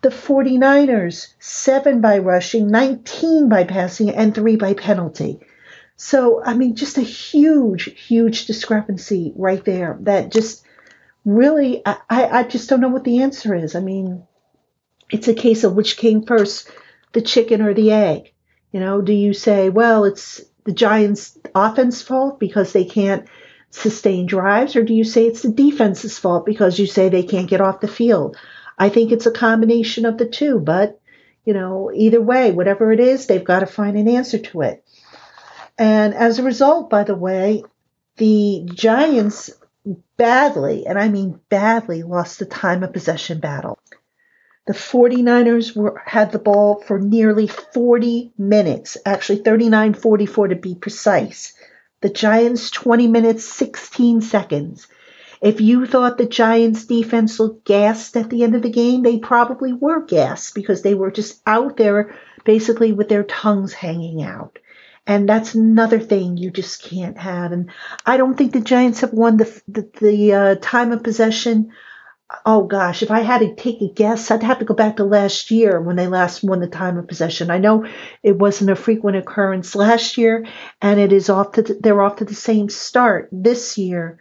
The 0.00 0.08
49ers, 0.08 1.34
seven 1.38 2.00
by 2.00 2.18
rushing, 2.18 2.68
19 2.68 3.50
by 3.50 3.64
passing, 3.64 4.08
and 4.10 4.34
three 4.34 4.56
by 4.56 4.72
penalty. 4.72 5.40
So, 6.02 6.42
I 6.42 6.54
mean, 6.54 6.76
just 6.76 6.96
a 6.96 7.02
huge, 7.02 7.84
huge 8.06 8.46
discrepancy 8.46 9.34
right 9.36 9.62
there 9.62 9.98
that 10.00 10.32
just 10.32 10.64
really, 11.26 11.82
I, 11.84 11.98
I 12.08 12.42
just 12.44 12.70
don't 12.70 12.80
know 12.80 12.88
what 12.88 13.04
the 13.04 13.20
answer 13.20 13.54
is. 13.54 13.74
I 13.74 13.80
mean, 13.80 14.26
it's 15.10 15.28
a 15.28 15.34
case 15.34 15.62
of 15.62 15.74
which 15.74 15.98
came 15.98 16.22
first, 16.22 16.70
the 17.12 17.20
chicken 17.20 17.60
or 17.60 17.74
the 17.74 17.92
egg. 17.92 18.32
You 18.72 18.80
know, 18.80 19.02
do 19.02 19.12
you 19.12 19.34
say, 19.34 19.68
well, 19.68 20.04
it's 20.04 20.40
the 20.64 20.72
Giants' 20.72 21.36
offense 21.54 22.00
fault 22.00 22.40
because 22.40 22.72
they 22.72 22.86
can't 22.86 23.28
sustain 23.68 24.24
drives, 24.24 24.76
or 24.76 24.82
do 24.82 24.94
you 24.94 25.04
say 25.04 25.26
it's 25.26 25.42
the 25.42 25.52
defense's 25.52 26.18
fault 26.18 26.46
because 26.46 26.78
you 26.78 26.86
say 26.86 27.10
they 27.10 27.24
can't 27.24 27.50
get 27.50 27.60
off 27.60 27.82
the 27.82 27.88
field? 27.88 28.38
I 28.78 28.88
think 28.88 29.12
it's 29.12 29.26
a 29.26 29.30
combination 29.30 30.06
of 30.06 30.16
the 30.16 30.26
two, 30.26 30.60
but 30.60 30.98
you 31.44 31.52
know, 31.52 31.90
either 31.94 32.22
way, 32.22 32.52
whatever 32.52 32.90
it 32.90 33.00
is, 33.00 33.26
they've 33.26 33.44
got 33.44 33.60
to 33.60 33.66
find 33.66 33.98
an 33.98 34.08
answer 34.08 34.38
to 34.38 34.62
it. 34.62 34.82
And 35.80 36.12
as 36.12 36.38
a 36.38 36.42
result, 36.42 36.90
by 36.90 37.04
the 37.04 37.14
way, 37.14 37.64
the 38.18 38.68
Giants 38.74 39.48
badly, 40.18 40.84
and 40.86 40.98
I 40.98 41.08
mean 41.08 41.40
badly, 41.48 42.02
lost 42.02 42.38
the 42.38 42.44
time 42.44 42.82
of 42.82 42.92
possession 42.92 43.40
battle. 43.40 43.78
The 44.66 44.74
49ers 44.74 45.74
were, 45.74 46.02
had 46.04 46.32
the 46.32 46.38
ball 46.38 46.82
for 46.86 46.98
nearly 46.98 47.46
40 47.46 48.30
minutes, 48.36 48.98
actually 49.06 49.38
39 49.38 49.94
44 49.94 50.48
to 50.48 50.54
be 50.54 50.74
precise. 50.74 51.54
The 52.02 52.10
Giants 52.10 52.70
20 52.70 53.06
minutes 53.06 53.44
16 53.44 54.20
seconds. 54.20 54.86
If 55.40 55.62
you 55.62 55.86
thought 55.86 56.18
the 56.18 56.26
Giants 56.26 56.84
defense 56.84 57.40
looked 57.40 57.64
gassed 57.64 58.18
at 58.18 58.28
the 58.28 58.44
end 58.44 58.54
of 58.54 58.60
the 58.60 58.68
game, 58.68 59.02
they 59.02 59.18
probably 59.18 59.72
were 59.72 60.04
gassed 60.04 60.54
because 60.54 60.82
they 60.82 60.92
were 60.92 61.10
just 61.10 61.40
out 61.46 61.78
there 61.78 62.14
basically 62.44 62.92
with 62.92 63.08
their 63.08 63.24
tongues 63.24 63.72
hanging 63.72 64.22
out. 64.22 64.58
And 65.06 65.28
that's 65.28 65.54
another 65.54 65.98
thing 65.98 66.36
you 66.36 66.50
just 66.50 66.82
can't 66.82 67.18
have. 67.18 67.52
And 67.52 67.70
I 68.06 68.16
don't 68.16 68.36
think 68.36 68.52
the 68.52 68.60
Giants 68.60 69.00
have 69.00 69.12
won 69.12 69.38
the 69.38 69.62
the, 69.66 69.90
the 70.00 70.32
uh, 70.32 70.54
time 70.60 70.92
of 70.92 71.02
possession 71.02 71.72
oh 72.44 72.64
gosh, 72.64 73.02
if 73.02 73.10
I 73.10 73.20
had 73.20 73.40
to 73.40 73.54
take 73.54 73.80
a 73.80 73.92
guess, 73.92 74.30
I'd 74.30 74.42
have 74.42 74.60
to 74.60 74.64
go 74.64 74.74
back 74.74 74.96
to 74.96 75.04
last 75.04 75.50
year 75.50 75.80
when 75.80 75.96
they 75.96 76.06
last 76.06 76.42
won 76.42 76.60
the 76.60 76.68
time 76.68 76.98
of 76.98 77.08
possession. 77.08 77.50
I 77.50 77.58
know 77.58 77.86
it 78.22 78.38
wasn't 78.38 78.70
a 78.70 78.76
frequent 78.76 79.16
occurrence 79.16 79.74
last 79.74 80.16
year, 80.16 80.46
and 80.80 81.00
it 81.00 81.12
is 81.12 81.28
off 81.28 81.52
to 81.52 81.62
the, 81.62 81.78
they're 81.80 82.02
off 82.02 82.16
to 82.16 82.24
the 82.24 82.34
same 82.34 82.68
start 82.68 83.28
this 83.32 83.78
year, 83.78 84.18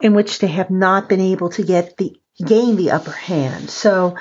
in 0.00 0.14
which 0.14 0.38
they 0.38 0.48
have 0.48 0.70
not 0.70 1.08
been 1.08 1.20
able 1.20 1.50
to 1.50 1.62
get 1.62 1.96
the 1.96 2.16
gain 2.44 2.76
the 2.76 2.90
upper 2.90 3.12
hand. 3.12 3.70
So 3.70 4.16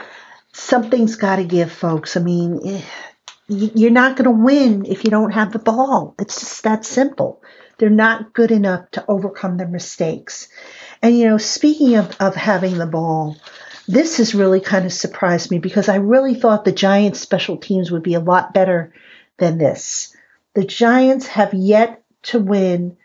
something's 0.54 1.16
got 1.16 1.38
to 1.38 1.44
give, 1.44 1.72
folks. 1.72 2.18
I 2.18 2.22
mean, 2.22 2.60
eh, 2.66 2.82
you're 3.52 3.92
not 3.92 4.16
going 4.16 4.26
to 4.26 4.44
win 4.44 4.86
if 4.86 5.04
you 5.04 5.10
don't 5.10 5.34
have 5.34 5.52
the 5.52 5.60
ball. 5.60 6.16
It's 6.18 6.40
just 6.40 6.64
that 6.64 6.86
simple. 6.86 7.44
They're 7.78 7.90
not 7.90 8.34
good 8.34 8.52
enough 8.52 8.90
to 8.92 9.04
overcome 9.08 9.58
their 9.58 9.68
mistakes. 9.68 10.48
And, 11.02 11.18
you 11.18 11.26
know, 11.26 11.38
speaking 11.38 11.96
of, 11.96 12.16
of 12.20 12.36
having 12.36 12.78
the 12.78 12.86
ball, 12.86 13.36
this 13.88 14.18
has 14.18 14.34
really 14.34 14.62
kind 14.62 14.86
of 14.86 14.94
surprised 14.94 15.52
me 15.52 15.60
because 15.60 15.90
I 15.90 15.96
really 15.96 16.34
thought 16.34 16.64
the 16.64 16.72
Giants 16.72 17.20
special 17.20 17.58
teams 17.58 17.92
would 17.92 18.04
be 18.04 18.14
a 18.14 18.20
lot 18.20 18.54
better 18.54 18.94
than 19.38 19.58
this. 19.58 20.16
The 20.54 20.64
Giants 20.64 21.28
have 21.28 21.54
yet 21.54 22.04
to 22.24 22.40
win 22.40 22.98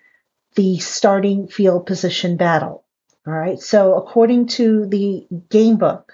the 0.54 0.78
starting 0.78 1.48
field 1.48 1.86
position 1.86 2.36
battle. 2.36 2.84
All 3.26 3.32
right. 3.32 3.58
So 3.58 3.94
according 3.94 4.46
to 4.48 4.86
the 4.86 5.26
game 5.48 5.76
book, 5.76 6.12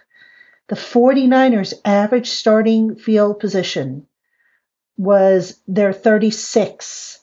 the 0.69 0.77
49ers 0.77 1.75
average 1.85 2.31
starting 2.31 2.97
field 2.97 3.39
position 3.39 4.07
was 4.97 5.61
their 5.67 5.93
36. 5.93 7.21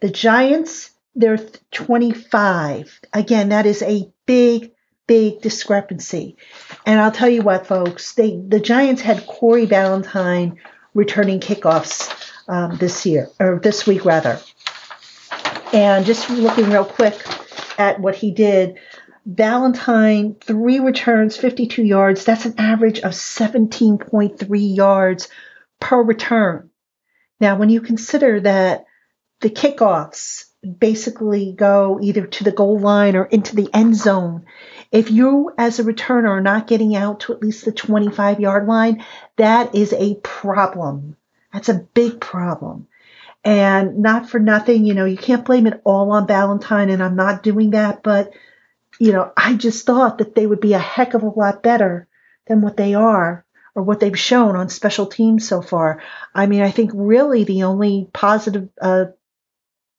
The 0.00 0.10
Giants 0.10 0.92
they're 1.14 1.38
25. 1.72 3.00
Again, 3.12 3.50
that 3.50 3.66
is 3.66 3.82
a 3.82 4.10
big, 4.26 4.72
big 5.06 5.42
discrepancy. 5.42 6.36
And 6.86 7.00
I'll 7.00 7.12
tell 7.12 7.28
you 7.28 7.42
what, 7.42 7.66
folks, 7.66 8.14
they 8.14 8.36
the 8.36 8.60
Giants 8.60 9.02
had 9.02 9.26
Corey 9.26 9.66
Ballentine 9.66 10.56
returning 10.94 11.40
kickoffs 11.40 12.10
um, 12.48 12.76
this 12.76 13.04
year 13.04 13.28
or 13.38 13.60
this 13.62 13.86
week 13.86 14.04
rather. 14.04 14.40
And 15.72 16.04
just 16.04 16.28
looking 16.30 16.70
real 16.70 16.84
quick 16.84 17.18
at 17.78 18.00
what 18.00 18.14
he 18.14 18.30
did, 18.30 18.78
Ballentine, 19.26 20.42
three 20.42 20.80
returns, 20.80 21.36
52 21.36 21.82
yards. 21.82 22.24
That's 22.24 22.44
an 22.44 22.54
average 22.58 23.00
of 23.00 23.12
17.3 23.12 24.76
yards 24.76 25.28
per 25.80 26.02
return. 26.02 26.70
Now, 27.42 27.56
when 27.56 27.70
you 27.70 27.80
consider 27.80 28.38
that 28.40 28.86
the 29.40 29.50
kickoffs 29.50 30.44
basically 30.78 31.52
go 31.52 31.98
either 32.00 32.24
to 32.24 32.44
the 32.44 32.52
goal 32.52 32.78
line 32.78 33.16
or 33.16 33.24
into 33.24 33.56
the 33.56 33.68
end 33.74 33.96
zone. 33.96 34.44
If 34.92 35.10
you, 35.10 35.52
as 35.58 35.80
a 35.80 35.84
returner, 35.84 36.28
are 36.28 36.40
not 36.40 36.68
getting 36.68 36.94
out 36.94 37.20
to 37.20 37.32
at 37.32 37.42
least 37.42 37.64
the 37.64 37.72
25 37.72 38.38
yard 38.38 38.68
line, 38.68 39.04
that 39.38 39.74
is 39.74 39.92
a 39.92 40.14
problem. 40.22 41.16
That's 41.52 41.68
a 41.68 41.86
big 41.94 42.20
problem. 42.20 42.86
And 43.42 43.98
not 43.98 44.28
for 44.28 44.38
nothing, 44.38 44.84
you 44.84 44.94
know, 44.94 45.04
you 45.04 45.16
can't 45.16 45.44
blame 45.44 45.66
it 45.66 45.80
all 45.82 46.12
on 46.12 46.28
Ballentine, 46.28 46.92
and 46.92 47.02
I'm 47.02 47.16
not 47.16 47.42
doing 47.42 47.70
that, 47.70 48.04
but, 48.04 48.32
you 49.00 49.12
know, 49.12 49.32
I 49.36 49.54
just 49.54 49.84
thought 49.84 50.18
that 50.18 50.36
they 50.36 50.46
would 50.46 50.60
be 50.60 50.74
a 50.74 50.78
heck 50.78 51.14
of 51.14 51.24
a 51.24 51.28
lot 51.28 51.60
better 51.60 52.06
than 52.46 52.60
what 52.60 52.76
they 52.76 52.94
are 52.94 53.44
or 53.74 53.82
what 53.82 54.00
they've 54.00 54.18
shown 54.18 54.56
on 54.56 54.68
special 54.68 55.06
teams 55.06 55.48
so 55.48 55.62
far. 55.62 56.02
I 56.34 56.46
mean, 56.46 56.62
I 56.62 56.70
think 56.70 56.90
really 56.94 57.44
the 57.44 57.64
only 57.64 58.08
positive 58.12 58.68
uh, 58.80 59.06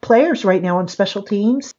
players 0.02 0.46
right 0.46 0.62
now 0.62 0.80
on 0.80 0.88
special 0.88 1.24
teams 1.24 1.74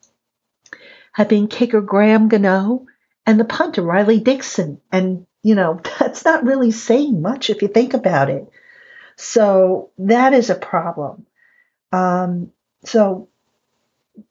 have 1.12 1.28
been 1.28 1.46
kicker 1.46 1.80
Graham 1.80 2.28
Gano 2.28 2.86
and 3.26 3.38
the 3.38 3.44
punter 3.44 3.82
Riley 3.82 4.18
Dixon. 4.18 4.80
And, 4.90 5.26
you 5.42 5.54
know, 5.54 5.80
that's 5.98 6.24
not 6.24 6.44
really 6.44 6.72
saying 6.72 7.22
much 7.22 7.50
if 7.50 7.62
you 7.62 7.68
think 7.68 7.94
about 7.94 8.30
it. 8.30 8.48
So 9.16 9.90
that 9.98 10.32
is 10.32 10.50
a 10.50 10.56
problem. 10.56 11.26
Um, 11.92 12.50
so 12.84 13.28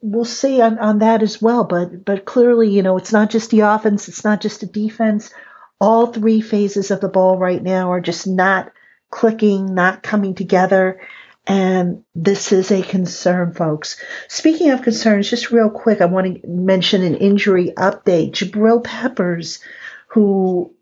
we'll 0.01 0.25
see 0.25 0.61
on, 0.61 0.79
on 0.79 0.99
that 0.99 1.23
as 1.23 1.41
well. 1.41 1.63
But 1.63 2.05
but 2.05 2.25
clearly, 2.25 2.69
you 2.69 2.83
know, 2.83 2.97
it's 2.97 3.13
not 3.13 3.29
just 3.29 3.49
the 3.49 3.61
offense, 3.61 4.07
it's 4.07 4.23
not 4.23 4.41
just 4.41 4.59
the 4.59 4.65
defense. 4.65 5.33
All 5.79 6.07
three 6.07 6.41
phases 6.41 6.91
of 6.91 7.01
the 7.01 7.09
ball 7.09 7.37
right 7.37 7.61
now 7.61 7.91
are 7.91 8.01
just 8.01 8.25
not 8.27 8.71
clicking, 9.09 9.73
not 9.73 10.03
coming 10.03 10.33
together. 10.35 11.01
And 11.45 12.03
this 12.15 12.51
is 12.51 12.71
a 12.71 12.81
concern, 12.81 13.53
folks. 13.53 14.01
Speaking 14.29 14.71
of 14.71 14.81
concerns, 14.81 15.29
just 15.29 15.51
real 15.51 15.69
quick, 15.69 15.99
I 15.99 16.05
want 16.05 16.41
to 16.41 16.47
mention 16.47 17.03
an 17.03 17.15
injury 17.15 17.73
update. 17.75 18.31
Jabril 18.31 18.83
Peppers, 18.83 19.59
who 20.07 20.73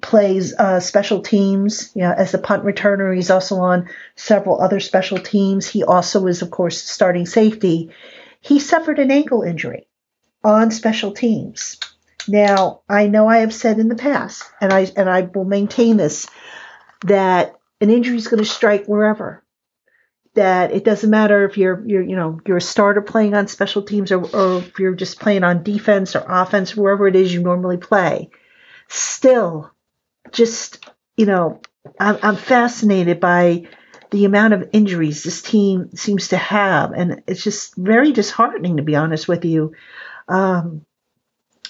plays 0.00 0.54
uh, 0.54 0.80
special 0.80 1.22
teams 1.22 1.90
you 1.94 2.02
know, 2.02 2.12
as 2.12 2.34
a 2.34 2.38
punt 2.38 2.64
returner, 2.64 3.14
he's 3.14 3.30
also 3.30 3.56
on 3.56 3.88
several 4.16 4.60
other 4.60 4.80
special 4.80 5.18
teams. 5.18 5.66
He 5.68 5.84
also 5.84 6.26
is, 6.26 6.42
of 6.42 6.50
course, 6.50 6.82
starting 6.82 7.26
safety. 7.26 7.90
He 8.40 8.58
suffered 8.58 8.98
an 8.98 9.10
ankle 9.10 9.42
injury 9.42 9.88
on 10.42 10.70
special 10.70 11.12
teams. 11.12 11.78
Now, 12.28 12.82
I 12.88 13.06
know 13.06 13.26
I 13.26 13.38
have 13.38 13.54
said 13.54 13.78
in 13.78 13.88
the 13.88 13.94
past, 13.94 14.44
and 14.60 14.72
I 14.72 14.90
and 14.96 15.08
I 15.08 15.22
will 15.22 15.44
maintain 15.44 15.96
this, 15.96 16.28
that 17.02 17.56
an 17.80 17.90
injury 17.90 18.16
is 18.16 18.28
going 18.28 18.42
to 18.42 18.48
strike 18.48 18.86
wherever. 18.86 19.42
That 20.34 20.72
it 20.72 20.84
doesn't 20.84 21.10
matter 21.10 21.44
if 21.46 21.56
you're 21.56 21.82
you're 21.86 22.02
you 22.02 22.14
know 22.14 22.38
you're 22.46 22.58
a 22.58 22.62
starter 22.62 23.00
playing 23.00 23.34
on 23.34 23.48
special 23.48 23.82
teams 23.82 24.12
or, 24.12 24.24
or 24.36 24.58
if 24.58 24.78
you're 24.78 24.94
just 24.94 25.18
playing 25.18 25.42
on 25.42 25.62
defense 25.62 26.14
or 26.14 26.24
offense 26.28 26.76
wherever 26.76 27.08
it 27.08 27.16
is 27.16 27.32
you 27.32 27.42
normally 27.42 27.78
play. 27.78 28.30
Still 28.88 29.72
just 30.30 30.86
you 31.16 31.26
know 31.26 31.60
I'm, 31.98 32.18
I'm 32.22 32.36
fascinated 32.36 33.20
by 33.20 33.66
the 34.10 34.26
amount 34.26 34.54
of 34.54 34.68
injuries 34.72 35.22
this 35.22 35.42
team 35.42 35.90
seems 35.96 36.28
to 36.28 36.36
have 36.36 36.92
and 36.92 37.22
it's 37.26 37.42
just 37.42 37.74
very 37.76 38.12
disheartening 38.12 38.76
to 38.76 38.82
be 38.82 38.96
honest 38.96 39.28
with 39.28 39.44
you. 39.44 39.72
Um, 40.28 40.84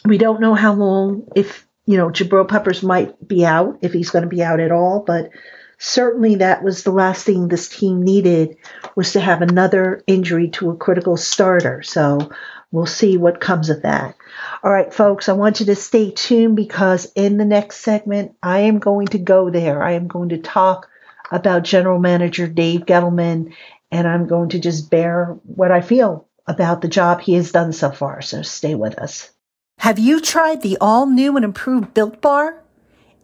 we 0.08 0.18
don't 0.18 0.40
know 0.40 0.54
how 0.54 0.72
long 0.72 1.26
if 1.36 1.66
you 1.86 1.96
know 1.96 2.08
Jabril 2.08 2.48
Peppers 2.48 2.82
might 2.82 3.26
be 3.26 3.44
out 3.44 3.78
if 3.82 3.92
he's 3.92 4.10
going 4.10 4.24
to 4.24 4.28
be 4.28 4.42
out 4.42 4.60
at 4.60 4.72
all 4.72 5.00
but 5.00 5.30
certainly 5.78 6.36
that 6.36 6.62
was 6.62 6.82
the 6.82 6.90
last 6.90 7.24
thing 7.24 7.48
this 7.48 7.68
team 7.68 8.02
needed 8.02 8.56
was 8.96 9.12
to 9.12 9.20
have 9.20 9.42
another 9.42 10.02
injury 10.06 10.48
to 10.50 10.70
a 10.70 10.76
critical 10.76 11.16
starter. 11.16 11.82
So 11.82 12.30
we'll 12.70 12.86
see 12.86 13.16
what 13.16 13.40
comes 13.40 13.70
of 13.70 13.82
that. 13.82 14.16
All 14.62 14.72
right, 14.72 14.92
folks, 14.92 15.28
I 15.28 15.32
want 15.32 15.60
you 15.60 15.66
to 15.66 15.76
stay 15.76 16.10
tuned 16.10 16.56
because 16.56 17.10
in 17.14 17.36
the 17.36 17.44
next 17.44 17.78
segment, 17.78 18.34
I 18.42 18.60
am 18.60 18.80
going 18.80 19.06
to 19.08 19.18
go 19.18 19.50
there. 19.50 19.82
I 19.82 19.92
am 19.92 20.08
going 20.08 20.30
to 20.30 20.38
talk 20.38 20.88
about 21.30 21.62
General 21.62 21.98
Manager 21.98 22.48
Dave 22.48 22.80
Gettleman, 22.80 23.54
and 23.90 24.08
I'm 24.08 24.26
going 24.26 24.50
to 24.50 24.58
just 24.58 24.90
bear 24.90 25.38
what 25.44 25.70
I 25.70 25.80
feel 25.80 26.26
about 26.46 26.80
the 26.80 26.88
job 26.88 27.20
he 27.20 27.34
has 27.34 27.52
done 27.52 27.72
so 27.72 27.90
far. 27.90 28.22
So 28.22 28.42
stay 28.42 28.74
with 28.74 28.98
us. 28.98 29.30
Have 29.82 29.96
you 29.96 30.20
tried 30.20 30.62
the 30.62 30.76
all 30.80 31.06
new 31.06 31.36
and 31.36 31.44
improved 31.44 31.94
Built 31.94 32.20
Bar? 32.20 32.64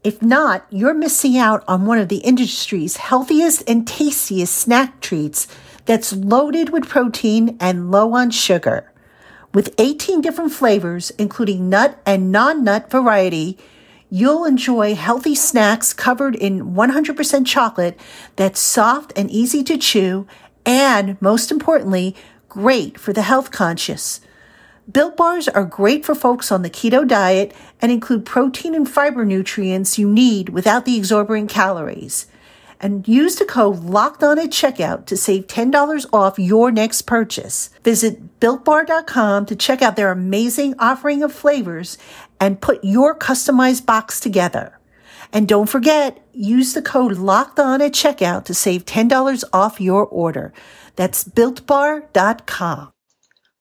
If 0.04 0.22
not, 0.22 0.64
you're 0.70 0.94
missing 0.94 1.36
out 1.36 1.64
on 1.66 1.84
one 1.84 1.98
of 1.98 2.08
the 2.08 2.18
industry's 2.18 2.96
healthiest 2.96 3.68
and 3.68 3.88
tastiest 3.88 4.54
snack 4.54 5.00
treats 5.00 5.48
that's 5.86 6.12
loaded 6.12 6.70
with 6.70 6.88
protein 6.88 7.56
and 7.58 7.90
low 7.90 8.14
on 8.14 8.30
sugar. 8.30 8.92
With 9.52 9.74
18 9.78 10.20
different 10.20 10.52
flavors, 10.52 11.10
including 11.18 11.68
nut 11.68 12.00
and 12.06 12.30
non 12.30 12.62
nut 12.62 12.88
variety, 12.88 13.58
you'll 14.08 14.44
enjoy 14.44 14.94
healthy 14.94 15.34
snacks 15.34 15.92
covered 15.92 16.36
in 16.36 16.74
100% 16.76 17.46
chocolate 17.46 17.98
that's 18.36 18.60
soft 18.60 19.12
and 19.16 19.28
easy 19.28 19.64
to 19.64 19.76
chew, 19.76 20.24
and 20.64 21.20
most 21.20 21.50
importantly, 21.50 22.14
great 22.48 22.96
for 22.96 23.12
the 23.12 23.22
health 23.22 23.50
conscious. 23.50 24.20
Built 24.90 25.16
bars 25.16 25.48
are 25.48 25.64
great 25.64 26.04
for 26.04 26.14
folks 26.14 26.52
on 26.52 26.60
the 26.60 26.68
keto 26.68 27.08
diet 27.08 27.54
and 27.80 27.90
include 27.90 28.26
protein 28.26 28.74
and 28.74 28.88
fiber 28.88 29.24
nutrients 29.24 29.98
you 29.98 30.10
need 30.10 30.50
without 30.50 30.84
the 30.84 30.96
exorbitant 30.96 31.48
calories. 31.48 32.26
And 32.80 33.08
use 33.08 33.36
the 33.36 33.46
code 33.46 33.78
locked 33.78 34.22
on 34.22 34.38
at 34.38 34.50
checkout 34.50 35.06
to 35.06 35.16
save 35.16 35.46
$10 35.46 36.06
off 36.12 36.38
your 36.38 36.70
next 36.70 37.02
purchase. 37.02 37.70
Visit 37.82 38.40
builtbar.com 38.40 39.46
to 39.46 39.56
check 39.56 39.80
out 39.80 39.96
their 39.96 40.10
amazing 40.10 40.74
offering 40.78 41.22
of 41.22 41.32
flavors 41.32 41.96
and 42.38 42.60
put 42.60 42.84
your 42.84 43.18
customized 43.18 43.86
box 43.86 44.20
together. 44.20 44.78
And 45.32 45.48
don't 45.48 45.68
forget, 45.68 46.22
use 46.34 46.74
the 46.74 46.82
code 46.82 47.16
locked 47.16 47.58
on 47.58 47.80
at 47.80 47.92
checkout 47.92 48.44
to 48.44 48.54
save 48.54 48.84
$10 48.84 49.44
off 49.50 49.80
your 49.80 50.04
order. 50.04 50.52
That's 50.94 51.24
builtbar.com. 51.24 52.93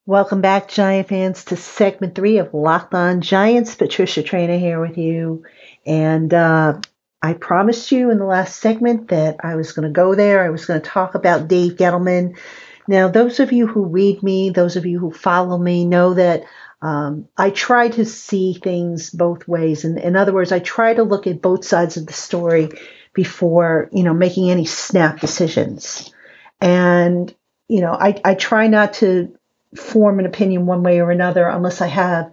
Welcome 0.05 0.41
back, 0.41 0.67
Giant 0.67 1.07
fans, 1.07 1.45
to 1.45 1.55
segment 1.55 2.13
three 2.13 2.39
of 2.39 2.53
Locked 2.53 2.93
On 2.93 3.21
Giants. 3.21 3.75
Patricia 3.75 4.21
Traina 4.21 4.59
here 4.59 4.81
with 4.81 4.97
you. 4.97 5.45
And 5.85 6.33
uh, 6.33 6.81
I 7.21 7.31
promised 7.31 7.89
you 7.89 8.11
in 8.11 8.17
the 8.17 8.25
last 8.25 8.59
segment 8.59 9.07
that 9.07 9.37
I 9.45 9.55
was 9.55 9.71
going 9.71 9.87
to 9.87 9.93
go 9.93 10.13
there. 10.13 10.43
I 10.43 10.49
was 10.49 10.65
going 10.65 10.81
to 10.81 10.85
talk 10.85 11.15
about 11.15 11.47
Dave 11.47 11.77
Gettleman. 11.77 12.37
Now, 12.85 13.07
those 13.07 13.39
of 13.39 13.53
you 13.53 13.65
who 13.65 13.85
read 13.85 14.21
me, 14.21 14.49
those 14.49 14.75
of 14.75 14.85
you 14.85 14.99
who 14.99 15.09
follow 15.09 15.57
me, 15.57 15.85
know 15.85 16.15
that 16.15 16.43
um, 16.81 17.29
I 17.37 17.51
try 17.51 17.87
to 17.87 18.03
see 18.03 18.55
things 18.55 19.09
both 19.09 19.47
ways. 19.47 19.85
And 19.85 19.97
in 19.97 20.17
other 20.17 20.33
words, 20.33 20.51
I 20.51 20.59
try 20.59 20.95
to 20.95 21.03
look 21.03 21.27
at 21.27 21.41
both 21.41 21.63
sides 21.63 21.95
of 21.95 22.07
the 22.07 22.13
story 22.13 22.71
before, 23.13 23.87
you 23.93 24.03
know, 24.03 24.13
making 24.13 24.51
any 24.51 24.65
snap 24.65 25.21
decisions. 25.21 26.13
And, 26.59 27.33
you 27.69 27.79
know, 27.79 27.93
I, 27.93 28.19
I 28.25 28.35
try 28.35 28.67
not 28.67 28.95
to 28.95 29.33
form 29.75 30.19
an 30.19 30.25
opinion 30.25 30.65
one 30.65 30.83
way 30.83 30.99
or 30.99 31.11
another 31.11 31.47
unless 31.47 31.81
I 31.81 31.87
have 31.87 32.31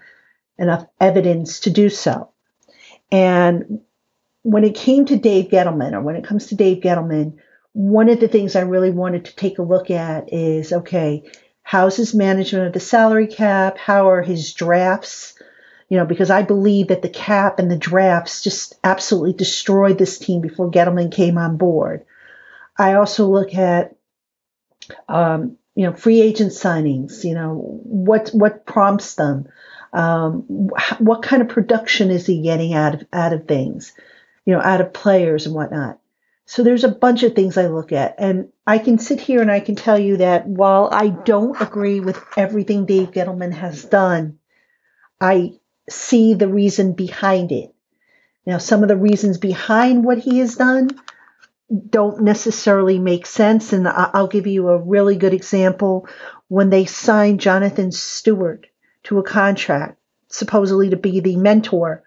enough 0.58 0.86
evidence 1.00 1.60
to 1.60 1.70
do 1.70 1.88
so. 1.88 2.30
And 3.10 3.80
when 4.42 4.64
it 4.64 4.74
came 4.74 5.06
to 5.06 5.16
Dave 5.16 5.50
Gettleman, 5.50 5.92
or 5.92 6.00
when 6.00 6.16
it 6.16 6.24
comes 6.24 6.46
to 6.46 6.54
Dave 6.54 6.82
Gettleman, 6.82 7.38
one 7.72 8.08
of 8.08 8.20
the 8.20 8.28
things 8.28 8.56
I 8.56 8.60
really 8.60 8.90
wanted 8.90 9.26
to 9.26 9.36
take 9.36 9.58
a 9.58 9.62
look 9.62 9.90
at 9.90 10.32
is 10.32 10.72
okay, 10.72 11.30
how's 11.62 11.96
his 11.96 12.14
management 12.14 12.66
of 12.66 12.72
the 12.72 12.80
salary 12.80 13.26
cap? 13.26 13.78
How 13.78 14.10
are 14.10 14.22
his 14.22 14.52
drafts? 14.54 15.34
You 15.88 15.98
know, 15.98 16.06
because 16.06 16.30
I 16.30 16.42
believe 16.42 16.88
that 16.88 17.02
the 17.02 17.08
cap 17.08 17.58
and 17.58 17.70
the 17.70 17.76
drafts 17.76 18.42
just 18.42 18.74
absolutely 18.84 19.32
destroyed 19.32 19.98
this 19.98 20.18
team 20.18 20.40
before 20.40 20.70
Gettleman 20.70 21.12
came 21.12 21.36
on 21.36 21.56
board. 21.56 22.04
I 22.78 22.94
also 22.94 23.26
look 23.26 23.54
at 23.54 23.94
um, 25.08 25.58
you 25.80 25.86
know, 25.86 25.94
free 25.94 26.20
agent 26.20 26.52
signings, 26.52 27.24
you 27.24 27.34
know, 27.34 27.54
what 27.54 28.28
what 28.34 28.66
prompts 28.66 29.14
them? 29.14 29.48
Um, 29.94 30.42
what 30.98 31.22
kind 31.22 31.40
of 31.40 31.48
production 31.48 32.10
is 32.10 32.26
he 32.26 32.42
getting 32.42 32.74
out 32.74 32.96
of 32.96 33.06
out 33.14 33.32
of 33.32 33.48
things, 33.48 33.94
you 34.44 34.52
know, 34.52 34.60
out 34.60 34.82
of 34.82 34.92
players 34.92 35.46
and 35.46 35.54
whatnot? 35.54 35.98
So 36.44 36.62
there's 36.62 36.84
a 36.84 36.90
bunch 36.90 37.22
of 37.22 37.34
things 37.34 37.56
I 37.56 37.68
look 37.68 37.92
at, 37.92 38.16
and 38.18 38.50
I 38.66 38.76
can 38.76 38.98
sit 38.98 39.20
here 39.22 39.40
and 39.40 39.50
I 39.50 39.60
can 39.60 39.74
tell 39.74 39.98
you 39.98 40.18
that 40.18 40.46
while 40.46 40.90
I 40.92 41.08
don't 41.08 41.58
agree 41.58 42.00
with 42.00 42.22
everything 42.36 42.84
Dave 42.84 43.12
Gettleman 43.12 43.54
has 43.54 43.82
done, 43.82 44.38
I 45.18 45.60
see 45.88 46.34
the 46.34 46.48
reason 46.48 46.92
behind 46.92 47.52
it. 47.52 47.74
Now, 48.44 48.58
some 48.58 48.82
of 48.82 48.90
the 48.90 48.98
reasons 48.98 49.38
behind 49.38 50.04
what 50.04 50.18
he 50.18 50.40
has 50.40 50.56
done 50.56 50.90
don't 51.88 52.22
necessarily 52.22 52.98
make 52.98 53.26
sense. 53.26 53.72
And 53.72 53.86
I'll 53.86 54.26
give 54.26 54.46
you 54.46 54.68
a 54.68 54.78
really 54.78 55.16
good 55.16 55.34
example. 55.34 56.08
When 56.48 56.70
they 56.70 56.84
signed 56.84 57.40
Jonathan 57.40 57.92
Stewart 57.92 58.66
to 59.04 59.18
a 59.18 59.22
contract, 59.22 59.98
supposedly 60.28 60.90
to 60.90 60.96
be 60.96 61.20
the 61.20 61.36
mentor 61.36 62.02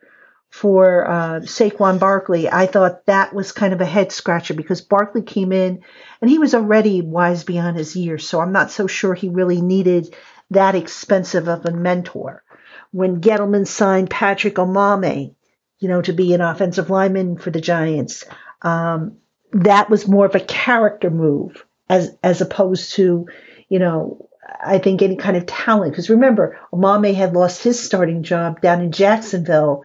for 0.49 1.09
uh, 1.09 1.39
Saquon 1.39 1.97
Barkley, 1.97 2.49
I 2.49 2.65
thought 2.65 3.05
that 3.05 3.33
was 3.33 3.51
kind 3.51 3.73
of 3.73 3.81
a 3.81 3.85
head 3.85 4.11
scratcher 4.11 4.53
because 4.53 4.81
Barkley 4.81 5.21
came 5.21 5.51
in 5.51 5.81
and 6.21 6.29
he 6.29 6.39
was 6.39 6.53
already 6.53 7.01
wise 7.01 7.43
beyond 7.43 7.77
his 7.77 7.95
years. 7.95 8.27
So 8.27 8.39
I'm 8.39 8.51
not 8.51 8.69
so 8.69 8.85
sure 8.85 9.13
he 9.13 9.29
really 9.29 9.61
needed 9.61 10.13
that 10.51 10.75
expensive 10.75 11.47
of 11.47 11.65
a 11.65 11.71
mentor. 11.71 12.43
When 12.91 13.21
Gettleman 13.21 13.65
signed 13.65 14.09
Patrick 14.09 14.55
Omameh, 14.55 15.33
you 15.79 15.87
know, 15.87 16.01
to 16.01 16.13
be 16.13 16.33
an 16.33 16.41
offensive 16.41 16.89
lineman 16.89 17.37
for 17.37 17.49
the 17.49 17.61
Giants, 17.61 18.25
um, 18.61 19.17
that 19.53 19.89
was 19.89 20.07
more 20.07 20.25
of 20.25 20.35
a 20.35 20.39
character 20.39 21.09
move 21.09 21.65
as 21.89 22.15
as 22.23 22.41
opposed 22.41 22.93
to, 22.93 23.27
you 23.69 23.79
know, 23.79 24.29
I 24.65 24.79
think 24.79 25.01
any 25.01 25.15
kind 25.15 25.37
of 25.37 25.45
talent. 25.45 25.91
Because 25.91 26.09
remember, 26.09 26.59
Omameh 26.73 27.15
had 27.15 27.33
lost 27.33 27.63
his 27.63 27.79
starting 27.79 28.23
job 28.23 28.61
down 28.61 28.81
in 28.81 28.91
Jacksonville. 28.91 29.83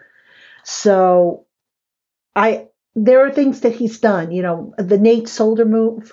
So 0.64 1.46
I 2.34 2.68
there 2.94 3.24
are 3.24 3.30
things 3.30 3.60
that 3.60 3.74
he's 3.74 4.00
done, 4.00 4.32
you 4.32 4.42
know, 4.42 4.74
the 4.78 4.98
Nate 4.98 5.28
Solder 5.28 5.64
move. 5.64 6.12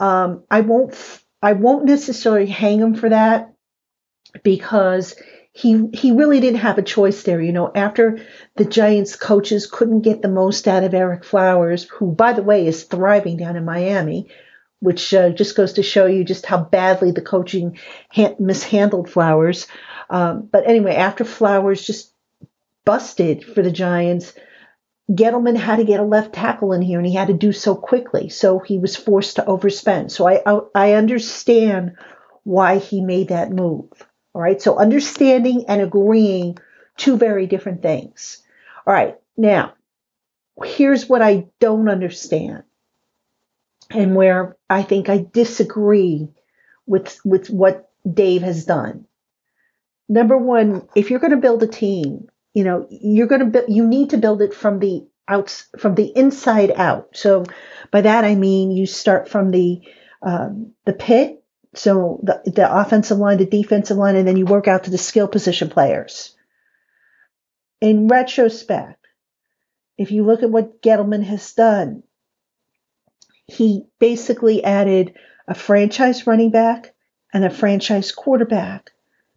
Um, 0.00 0.44
I 0.50 0.60
won't 0.60 0.94
I 1.42 1.52
won't 1.52 1.84
necessarily 1.84 2.46
hang 2.46 2.80
him 2.80 2.94
for 2.94 3.08
that 3.08 3.52
because 4.42 5.14
he 5.58 5.88
he 5.92 6.12
really 6.12 6.38
didn't 6.38 6.60
have 6.60 6.78
a 6.78 6.82
choice 6.82 7.24
there. 7.24 7.40
You 7.40 7.50
know, 7.50 7.72
after 7.74 8.20
the 8.54 8.64
Giants 8.64 9.16
coaches 9.16 9.66
couldn't 9.66 10.02
get 10.02 10.22
the 10.22 10.28
most 10.28 10.68
out 10.68 10.84
of 10.84 10.92
Ereck 10.92 11.24
Flowers, 11.24 11.82
who 11.82 12.12
by 12.12 12.32
the 12.32 12.44
way 12.44 12.68
is 12.68 12.84
thriving 12.84 13.38
down 13.38 13.56
in 13.56 13.64
Miami, 13.64 14.28
which 14.78 15.12
uh, 15.12 15.30
just 15.30 15.56
goes 15.56 15.72
to 15.72 15.82
show 15.82 16.06
you 16.06 16.22
just 16.22 16.46
how 16.46 16.58
badly 16.62 17.10
the 17.10 17.22
coaching 17.22 17.76
ha- 18.12 18.36
mishandled 18.38 19.10
Flowers. 19.10 19.66
Um, 20.10 20.48
but 20.52 20.64
anyway, 20.68 20.94
after 20.94 21.24
Flowers 21.24 21.84
just 21.84 22.12
busted 22.84 23.44
for 23.44 23.60
the 23.60 23.72
Giants, 23.72 24.34
Gettleman 25.10 25.56
had 25.56 25.76
to 25.76 25.84
get 25.84 25.98
a 25.98 26.04
left 26.04 26.34
tackle 26.34 26.72
in 26.72 26.82
here, 26.82 26.98
and 26.98 27.06
he 27.06 27.14
had 27.14 27.28
to 27.28 27.34
do 27.34 27.50
so 27.50 27.74
quickly. 27.74 28.28
So 28.28 28.60
he 28.60 28.78
was 28.78 28.94
forced 28.94 29.34
to 29.36 29.42
overspend. 29.42 30.12
So 30.12 30.28
I 30.28 30.40
I, 30.46 30.60
I 30.72 30.92
understand 30.92 31.96
why 32.44 32.78
he 32.78 33.00
made 33.00 33.30
that 33.30 33.50
move. 33.50 33.90
All 34.38 34.44
right. 34.44 34.62
So 34.62 34.78
understanding 34.78 35.64
and 35.66 35.80
agreeing, 35.80 36.58
two 36.96 37.16
very 37.16 37.48
different 37.48 37.82
things. 37.82 38.40
All 38.86 38.94
right. 38.94 39.16
Now, 39.36 39.74
here's 40.62 41.08
what 41.08 41.22
I 41.22 41.48
don't 41.58 41.88
understand 41.88 42.62
and 43.90 44.14
where 44.14 44.56
I 44.70 44.84
think 44.84 45.08
I 45.08 45.26
disagree 45.32 46.28
with, 46.86 47.20
with 47.24 47.50
what 47.50 47.90
Dave 48.08 48.42
has 48.42 48.64
done. 48.64 49.06
Number 50.08 50.38
one, 50.38 50.86
if 50.94 51.10
you're 51.10 51.18
going 51.18 51.32
to 51.32 51.38
build 51.38 51.64
a 51.64 51.66
team, 51.66 52.28
you 52.54 52.62
know, 52.62 52.86
you're 52.90 53.26
going 53.26 53.40
to 53.40 53.46
build, 53.46 53.64
you 53.68 53.88
need 53.88 54.10
to 54.10 54.18
build 54.18 54.40
it 54.40 54.54
from 54.54 54.78
the 54.78 55.04
outs, 55.26 55.66
from 55.80 55.96
the 55.96 56.16
inside 56.16 56.70
out. 56.76 57.08
So 57.14 57.44
by 57.90 58.02
that, 58.02 58.24
I 58.24 58.36
mean, 58.36 58.70
you 58.70 58.86
start 58.86 59.28
from 59.28 59.50
the, 59.50 59.80
um, 60.22 60.74
the 60.86 60.92
pit 60.92 61.37
so 61.74 62.20
the, 62.22 62.42
the 62.50 62.80
offensive 62.80 63.18
line, 63.18 63.38
the 63.38 63.46
defensive 63.46 63.96
line, 63.96 64.16
and 64.16 64.26
then 64.26 64.36
you 64.36 64.46
work 64.46 64.68
out 64.68 64.84
to 64.84 64.90
the 64.90 64.98
skill 64.98 65.28
position 65.28 65.70
players. 65.70 66.34
In 67.80 68.08
retrospect, 68.08 69.06
if 69.96 70.10
you 70.10 70.24
look 70.24 70.42
at 70.42 70.50
what 70.50 70.82
Gettleman 70.82 71.24
has 71.24 71.52
done, 71.52 72.02
he 73.46 73.86
basically 73.98 74.62
added 74.64 75.14
a 75.46 75.54
franchise 75.54 76.26
running 76.26 76.50
back 76.50 76.94
and 77.32 77.44
a 77.44 77.50
franchise 77.50 78.12
quarterback 78.12 78.90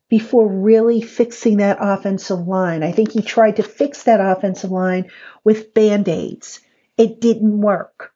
before 0.09 0.47
really 0.47 1.01
fixing 1.01 1.57
that 1.57 1.77
offensive 1.79 2.47
line. 2.47 2.83
I 2.83 2.91
think 2.91 3.11
he 3.11 3.21
tried 3.21 3.55
to 3.57 3.63
fix 3.63 4.03
that 4.03 4.19
offensive 4.19 4.71
line 4.71 5.09
with 5.43 5.73
band 5.73 6.09
aids. 6.09 6.59
It 6.97 7.21
didn't 7.21 7.61
work. 7.61 8.10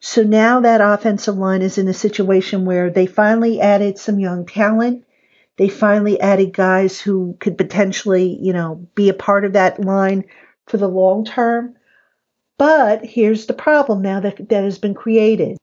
So 0.00 0.22
now 0.22 0.60
that 0.60 0.80
offensive 0.80 1.36
line 1.36 1.60
is 1.60 1.76
in 1.76 1.86
a 1.86 1.94
situation 1.94 2.64
where 2.64 2.88
they 2.88 3.04
finally 3.04 3.60
added 3.60 3.98
some 3.98 4.18
young 4.18 4.46
talent. 4.46 5.04
They 5.58 5.68
finally 5.68 6.18
added 6.18 6.54
guys 6.54 6.98
who 6.98 7.36
could 7.38 7.58
potentially, 7.58 8.38
you 8.40 8.54
know, 8.54 8.88
be 8.94 9.10
a 9.10 9.14
part 9.14 9.44
of 9.44 9.52
that 9.52 9.78
line 9.78 10.24
for 10.66 10.78
the 10.78 10.88
long 10.88 11.26
term. 11.26 11.76
But 12.56 13.04
here's 13.04 13.44
the 13.44 13.52
problem 13.52 14.00
now 14.00 14.20
that, 14.20 14.48
that 14.48 14.64
has 14.64 14.78
been 14.78 14.94
created. 14.94 15.58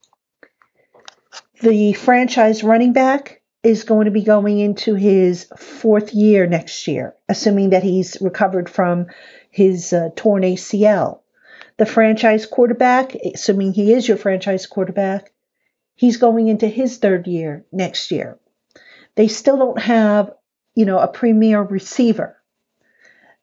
The 1.61 1.93
franchise 1.93 2.63
running 2.63 2.93
back 2.93 3.41
is 3.63 3.83
going 3.83 4.05
to 4.05 4.11
be 4.11 4.23
going 4.23 4.59
into 4.59 4.93
his 4.93 5.47
fourth 5.57 6.13
year 6.13 6.45
next 6.45 6.87
year, 6.87 7.15
assuming 7.27 7.71
that 7.71 7.83
he's 7.83 8.17
recovered 8.21 8.69
from 8.69 9.07
his 9.49 9.93
uh, 9.93 10.09
torn 10.15 10.43
ACL 10.43 11.21
the 11.77 11.85
franchise 11.85 12.45
quarterback, 12.45 13.15
assuming 13.15 13.73
he 13.73 13.93
is 13.93 14.07
your 14.07 14.17
franchise 14.17 14.65
quarterback, 14.65 15.31
He's 15.97 16.17
going 16.17 16.47
into 16.47 16.67
his 16.67 16.99
third 16.99 17.25
year 17.25 17.65
next 17.71 18.11
year. 18.11 18.37
They 19.15 19.27
still 19.27 19.57
don't 19.57 19.81
have, 19.81 20.31
you 20.75 20.85
know, 20.85 20.99
a 20.99 21.07
premier 21.07 21.63
receiver. 21.63 22.37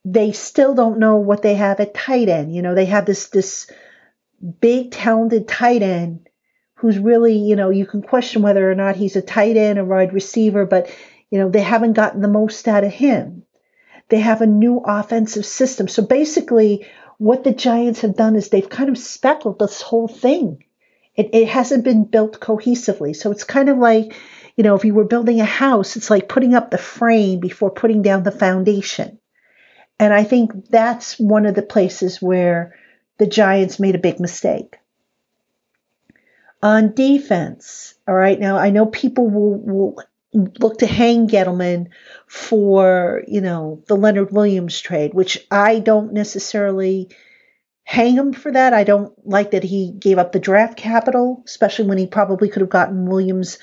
They 0.04 0.30
still 0.30 0.72
don't 0.72 1.00
know 1.00 1.16
what 1.16 1.42
they 1.42 1.56
have 1.56 1.80
at 1.80 1.94
tight 1.94 2.28
end. 2.28 2.54
You 2.54 2.62
know, 2.62 2.76
they 2.76 2.84
have 2.84 3.06
this 3.06 3.26
this 3.30 3.68
big 4.60 4.92
talented 4.92 5.48
tight 5.48 5.82
end 5.82 6.28
who's 6.76 6.96
really, 6.96 7.36
you 7.36 7.56
know, 7.56 7.70
you 7.70 7.86
can 7.86 8.02
question 8.02 8.42
whether 8.42 8.70
or 8.70 8.76
not 8.76 8.94
he's 8.94 9.16
a 9.16 9.22
tight 9.22 9.56
end, 9.56 9.80
a 9.80 9.84
wide 9.84 10.12
receiver, 10.12 10.64
but 10.64 10.88
you 11.30 11.40
know, 11.40 11.50
they 11.50 11.62
haven't 11.62 11.94
gotten 11.94 12.20
the 12.20 12.28
most 12.28 12.68
out 12.68 12.84
of 12.84 12.92
him. 12.92 13.42
They 14.10 14.20
have 14.20 14.42
a 14.42 14.46
new 14.46 14.78
offensive 14.78 15.44
system. 15.44 15.88
So 15.88 16.04
basically, 16.04 16.86
what 17.18 17.44
the 17.44 17.52
Giants 17.52 18.00
have 18.00 18.16
done 18.16 18.36
is 18.36 18.48
they've 18.48 18.68
kind 18.68 18.90
of 18.90 18.98
speckled 18.98 19.58
this 19.58 19.82
whole 19.82 20.08
thing. 20.08 20.64
It, 21.16 21.30
it 21.32 21.48
hasn't 21.48 21.84
been 21.84 22.04
built 22.04 22.40
cohesively. 22.40 23.14
So 23.14 23.30
it's 23.30 23.44
kind 23.44 23.68
of 23.68 23.78
like, 23.78 24.14
you 24.56 24.64
know, 24.64 24.74
if 24.74 24.84
you 24.84 24.94
were 24.94 25.04
building 25.04 25.40
a 25.40 25.44
house, 25.44 25.96
it's 25.96 26.10
like 26.10 26.28
putting 26.28 26.54
up 26.54 26.70
the 26.70 26.78
frame 26.78 27.40
before 27.40 27.70
putting 27.70 28.02
down 28.02 28.22
the 28.22 28.32
foundation. 28.32 29.18
And 29.98 30.12
I 30.12 30.24
think 30.24 30.68
that's 30.70 31.18
one 31.18 31.46
of 31.46 31.54
the 31.54 31.62
places 31.62 32.20
where 32.20 32.74
the 33.18 33.26
Giants 33.26 33.78
made 33.78 33.94
a 33.94 33.98
big 33.98 34.18
mistake. 34.18 34.78
On 36.62 36.94
defense, 36.94 37.94
all 38.08 38.14
right, 38.14 38.40
now 38.40 38.56
I 38.56 38.70
know 38.70 38.86
people 38.86 39.28
will, 39.28 39.58
will 39.58 40.02
look 40.34 40.78
to 40.78 40.86
hang 40.86 41.28
Gettleman 41.28 41.88
for, 42.26 43.22
you 43.26 43.40
know, 43.40 43.82
the 43.86 43.96
Leonard 43.96 44.32
Williams 44.32 44.80
trade, 44.80 45.14
which 45.14 45.46
I 45.50 45.78
don't 45.78 46.12
necessarily 46.12 47.08
hang 47.84 48.16
him 48.16 48.32
for 48.32 48.50
that. 48.50 48.72
I 48.72 48.84
don't 48.84 49.12
like 49.26 49.52
that 49.52 49.62
he 49.62 49.92
gave 49.92 50.18
up 50.18 50.32
the 50.32 50.40
draft 50.40 50.76
capital, 50.76 51.42
especially 51.46 51.86
when 51.86 51.98
he 51.98 52.06
probably 52.06 52.48
could 52.48 52.62
have 52.62 52.70
gotten 52.70 53.06
Williams, 53.06 53.58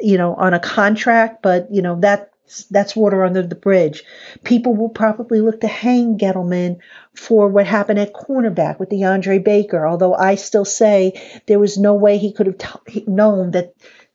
you 0.00 0.18
know, 0.18 0.34
on 0.34 0.54
a 0.54 0.60
contract, 0.60 1.42
but 1.42 1.68
you 1.72 1.82
know, 1.82 1.98
that 2.00 2.30
that's 2.70 2.94
water 2.94 3.24
under 3.24 3.42
the 3.42 3.54
bridge. 3.54 4.04
People 4.44 4.74
will 4.74 4.90
probably 4.90 5.40
look 5.40 5.60
to 5.62 5.68
hang 5.68 6.18
Gettleman 6.18 6.78
for 7.14 7.48
what 7.48 7.66
happened 7.66 7.98
at 7.98 8.12
cornerback 8.12 8.78
with 8.78 8.90
DeAndre 8.90 9.42
Baker, 9.42 9.86
although 9.86 10.14
I 10.14 10.34
still 10.34 10.66
say 10.66 11.20
there 11.46 11.58
was 11.58 11.78
no 11.78 11.94
way 11.94 12.18
he 12.18 12.32
could 12.32 12.46
have 12.46 12.58
t- 12.58 13.04
known 13.06 13.52
that 13.52 13.72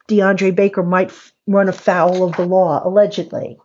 DeAndre 0.08 0.56
Baker 0.56 0.84
might 0.84 1.12
run 1.48 1.70
afoul 1.70 2.24
of 2.24 2.36
the 2.36 2.46
law, 2.46 2.82
allegedly. 2.86 3.58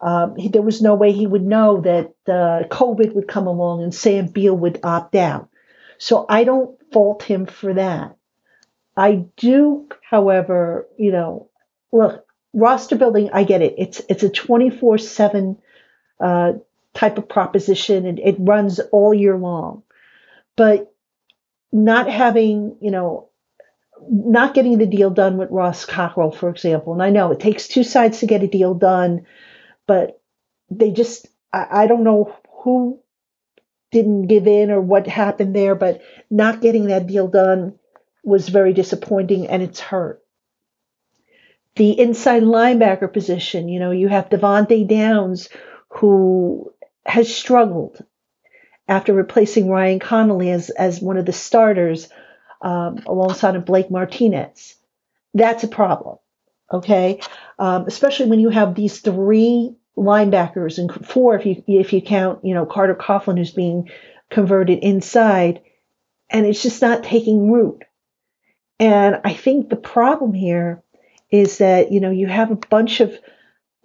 Um, 0.00 0.36
he, 0.36 0.48
there 0.48 0.62
was 0.62 0.82
no 0.82 0.94
way 0.94 1.12
he 1.12 1.26
would 1.26 1.44
know 1.44 1.80
that 1.82 2.14
uh, 2.26 2.66
COVID 2.68 3.14
would 3.14 3.28
come 3.28 3.46
along 3.46 3.82
and 3.82 3.94
Sam 3.94 4.26
Beal 4.26 4.56
would 4.56 4.80
opt 4.82 5.14
out. 5.14 5.48
So 5.98 6.26
I 6.28 6.44
don't 6.44 6.78
fault 6.92 7.22
him 7.22 7.46
for 7.46 7.74
that. 7.74 8.16
I 8.96 9.26
do, 9.36 9.88
however, 10.02 10.88
you 10.98 11.12
know, 11.12 11.48
look, 11.92 12.26
roster 12.52 12.96
building, 12.96 13.30
I 13.32 13.44
get 13.44 13.62
it. 13.62 13.74
It's 13.78 14.00
it's 14.08 14.22
a 14.22 14.28
24 14.28 14.94
uh, 14.94 14.98
7 14.98 15.62
type 16.92 17.18
of 17.18 17.28
proposition 17.28 18.06
and 18.06 18.18
it 18.18 18.36
runs 18.38 18.80
all 18.92 19.14
year 19.14 19.36
long. 19.36 19.82
But 20.56 20.92
not 21.72 22.10
having, 22.10 22.76
you 22.80 22.90
know, 22.90 23.29
not 24.08 24.54
getting 24.54 24.78
the 24.78 24.86
deal 24.86 25.10
done 25.10 25.36
with 25.36 25.50
Ross 25.50 25.84
Cockrell, 25.84 26.32
for 26.32 26.48
example, 26.48 26.92
and 26.92 27.02
I 27.02 27.10
know 27.10 27.32
it 27.32 27.40
takes 27.40 27.68
two 27.68 27.84
sides 27.84 28.20
to 28.20 28.26
get 28.26 28.42
a 28.42 28.48
deal 28.48 28.74
done, 28.74 29.26
but 29.86 30.20
they 30.70 30.90
just, 30.90 31.28
I, 31.52 31.66
I 31.70 31.86
don't 31.86 32.04
know 32.04 32.34
who 32.62 33.00
didn't 33.90 34.26
give 34.26 34.46
in 34.46 34.70
or 34.70 34.80
what 34.80 35.06
happened 35.06 35.54
there, 35.54 35.74
but 35.74 36.00
not 36.30 36.60
getting 36.60 36.86
that 36.86 37.06
deal 37.06 37.28
done 37.28 37.74
was 38.22 38.48
very 38.48 38.72
disappointing 38.72 39.48
and 39.48 39.62
it's 39.62 39.80
hurt. 39.80 40.22
The 41.76 41.98
inside 41.98 42.42
linebacker 42.42 43.12
position, 43.12 43.68
you 43.68 43.80
know, 43.80 43.90
you 43.90 44.08
have 44.08 44.28
Devante 44.28 44.86
Downs 44.86 45.48
who 45.88 46.72
has 47.04 47.34
struggled 47.34 48.04
after 48.86 49.12
replacing 49.12 49.68
Ryan 49.68 49.98
Connelly 49.98 50.50
as, 50.50 50.70
as 50.70 51.00
one 51.00 51.16
of 51.16 51.26
the 51.26 51.32
starters 51.32 52.08
um, 52.62 53.02
alongside 53.06 53.56
of 53.56 53.64
Blake 53.64 53.90
Martinez. 53.90 54.76
That's 55.34 55.64
a 55.64 55.68
problem, 55.68 56.18
okay? 56.72 57.20
Um, 57.58 57.84
especially 57.86 58.26
when 58.26 58.40
you 58.40 58.50
have 58.50 58.74
these 58.74 59.00
three 59.00 59.76
linebackers 59.96 60.78
and 60.78 61.06
four 61.06 61.36
if 61.36 61.44
you 61.44 61.62
if 61.66 61.92
you 61.92 62.00
count 62.00 62.42
you 62.42 62.54
know 62.54 62.64
Carter 62.64 62.94
Coughlin 62.94 63.36
who's 63.36 63.50
being 63.50 63.90
converted 64.30 64.78
inside, 64.78 65.60
and 66.30 66.46
it's 66.46 66.62
just 66.62 66.80
not 66.82 67.04
taking 67.04 67.50
root. 67.50 67.84
And 68.78 69.20
I 69.24 69.34
think 69.34 69.68
the 69.68 69.76
problem 69.76 70.32
here 70.32 70.82
is 71.30 71.58
that 71.58 71.92
you 71.92 72.00
know 72.00 72.10
you 72.10 72.26
have 72.26 72.50
a 72.50 72.56
bunch 72.56 73.00
of 73.00 73.14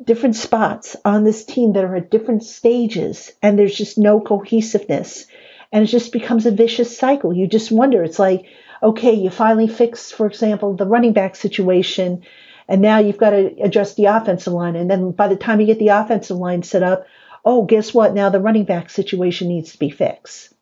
different 0.04 0.36
spots 0.36 0.96
on 1.06 1.24
this 1.24 1.46
team 1.46 1.74
that 1.74 1.84
are 1.84 1.96
at 1.96 2.12
different 2.12 2.44
stages, 2.44 3.32
and 3.42 3.58
there's 3.58 3.76
just 3.76 3.98
no 3.98 4.20
cohesiveness, 4.22 5.26
and 5.72 5.84
it 5.84 5.88
just 5.88 6.12
becomes 6.12 6.46
a 6.46 6.52
vicious 6.52 6.98
cycle. 6.98 7.34
You 7.34 7.48
just 7.48 7.72
wonder. 7.72 8.04
It's 8.04 8.20
like 8.20 8.46
okay, 8.86 9.14
you 9.14 9.32
finally 9.32 9.68
fix, 9.68 10.12
for 10.12 10.28
example, 10.28 10.76
the 10.76 10.86
running 10.86 11.14
back 11.14 11.36
situation, 11.36 12.24
and 12.68 12.82
now 12.82 13.00
you've 13.00 13.18
got 13.18 13.32
to 13.32 13.62
address 13.62 13.96
the 13.96 14.06
offensive 14.06 14.54
line. 14.54 14.76
And 14.76 14.90
then 14.90 15.12
by 15.12 15.28
the 15.28 15.36
time 15.36 15.60
you 15.60 15.66
get 15.66 15.80
the 15.80 15.90
offensive 15.90 16.38
line 16.38 16.64
set 16.64 16.84
up, 16.84 17.08
oh, 17.44 17.66
guess 17.66 17.94
what? 17.94 18.14
Now 18.14 18.30
the 18.30 18.40
running 18.40 18.66
back 18.66 18.90
situation 18.90 19.48
needs 19.48 19.72
to 19.72 19.80
be 19.80 19.90
fixed. 19.90 20.54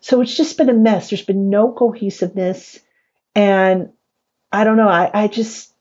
So 0.00 0.20
it's 0.20 0.36
just 0.36 0.56
been 0.56 0.68
a 0.68 0.74
mess. 0.74 1.10
There's 1.10 1.24
been 1.24 1.50
no 1.50 1.72
cohesiveness. 1.72 2.78
And 3.34 3.90
I 4.52 4.64
don't 4.64 4.76
know. 4.76 4.88
I, 4.88 5.10
I 5.12 5.26
just, 5.28 5.72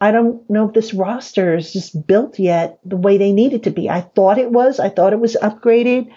I 0.00 0.10
don't 0.12 0.48
know 0.48 0.68
if 0.68 0.74
this 0.74 0.94
roster 0.94 1.56
is 1.56 1.72
just 1.72 2.06
built 2.06 2.38
yet 2.38 2.78
the 2.84 2.96
way 2.96 3.18
they 3.18 3.32
need 3.32 3.52
it 3.52 3.64
to 3.64 3.70
be. 3.70 3.90
I 3.90 4.00
thought 4.00 4.38
it 4.38 4.50
was. 4.50 4.78
I 4.78 4.88
thought 4.88 5.12
it 5.12 5.20
was 5.20 5.36
upgraded. 5.40 6.12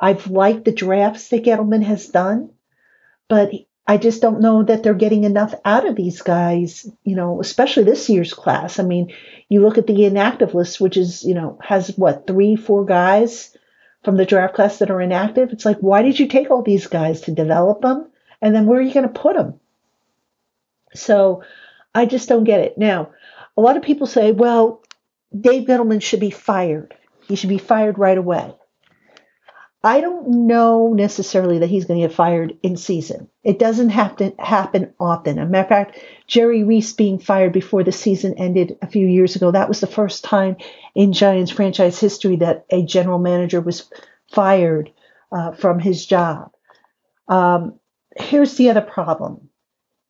I've 0.00 0.28
liked 0.28 0.64
the 0.64 0.72
drafts 0.72 1.28
that 1.28 1.44
Gettleman 1.44 1.82
has 1.82 2.08
done, 2.08 2.50
but 3.28 3.50
I 3.90 3.96
just 3.96 4.20
don't 4.20 4.42
know 4.42 4.62
that 4.62 4.82
they're 4.82 4.92
getting 4.92 5.24
enough 5.24 5.54
out 5.64 5.86
of 5.86 5.96
these 5.96 6.20
guys, 6.20 6.86
you 7.04 7.16
know, 7.16 7.40
especially 7.40 7.84
this 7.84 8.10
year's 8.10 8.34
class. 8.34 8.78
I 8.78 8.82
mean, 8.82 9.14
you 9.48 9.62
look 9.62 9.78
at 9.78 9.86
the 9.86 10.04
inactive 10.04 10.54
list, 10.54 10.78
which 10.78 10.98
is, 10.98 11.24
you 11.24 11.34
know, 11.34 11.58
has 11.64 11.96
what, 11.96 12.26
three, 12.26 12.54
four 12.54 12.84
guys 12.84 13.56
from 14.04 14.18
the 14.18 14.26
draft 14.26 14.54
class 14.54 14.78
that 14.78 14.90
are 14.90 15.00
inactive. 15.00 15.52
It's 15.52 15.64
like, 15.64 15.78
why 15.78 16.02
did 16.02 16.18
you 16.18 16.28
take 16.28 16.50
all 16.50 16.62
these 16.62 16.86
guys 16.86 17.22
to 17.22 17.32
develop 17.32 17.80
them? 17.80 18.10
And 18.42 18.54
then 18.54 18.66
where 18.66 18.78
are 18.78 18.82
you 18.82 18.92
going 18.92 19.08
to 19.10 19.20
put 19.20 19.34
them? 19.34 19.58
So 20.94 21.42
I 21.94 22.04
just 22.04 22.28
don't 22.28 22.44
get 22.44 22.60
it. 22.60 22.76
Now, 22.76 23.12
a 23.56 23.62
lot 23.62 23.78
of 23.78 23.82
people 23.82 24.06
say, 24.06 24.32
well, 24.32 24.82
Dave 25.38 25.66
Gettleman 25.66 26.02
should 26.02 26.20
be 26.20 26.30
fired. 26.30 26.94
He 27.26 27.36
should 27.36 27.48
be 27.48 27.58
fired 27.58 27.98
right 27.98 28.18
away. 28.18 28.54
I 29.82 30.00
don't 30.00 30.46
know 30.46 30.92
necessarily 30.92 31.58
that 31.58 31.68
he's 31.68 31.84
going 31.84 32.00
to 32.00 32.08
get 32.08 32.16
fired 32.16 32.58
in 32.62 32.76
season. 32.76 33.28
It 33.44 33.60
doesn't 33.60 33.90
have 33.90 34.16
to 34.16 34.34
happen 34.38 34.92
often. 34.98 35.38
As 35.38 35.46
a 35.46 35.50
matter 35.50 35.62
of 35.62 35.68
fact, 35.68 36.04
Jerry 36.26 36.64
Reese 36.64 36.92
being 36.92 37.20
fired 37.20 37.52
before 37.52 37.84
the 37.84 37.92
season 37.92 38.34
ended 38.38 38.76
a 38.82 38.88
few 38.88 39.06
years 39.06 39.36
ago, 39.36 39.52
that 39.52 39.68
was 39.68 39.80
the 39.80 39.86
first 39.86 40.24
time 40.24 40.56
in 40.96 41.12
Giants 41.12 41.52
franchise 41.52 42.00
history 42.00 42.36
that 42.36 42.66
a 42.70 42.82
general 42.82 43.20
manager 43.20 43.60
was 43.60 43.88
fired 44.32 44.90
uh, 45.30 45.52
from 45.52 45.78
his 45.78 46.04
job. 46.04 46.50
Um, 47.28 47.78
here's 48.16 48.56
the 48.56 48.70
other 48.70 48.80
problem 48.80 49.48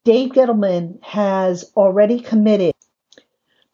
Dave 0.05 0.31
Gettleman 0.31 1.03
has 1.03 1.71
already 1.77 2.21
committed 2.21 2.75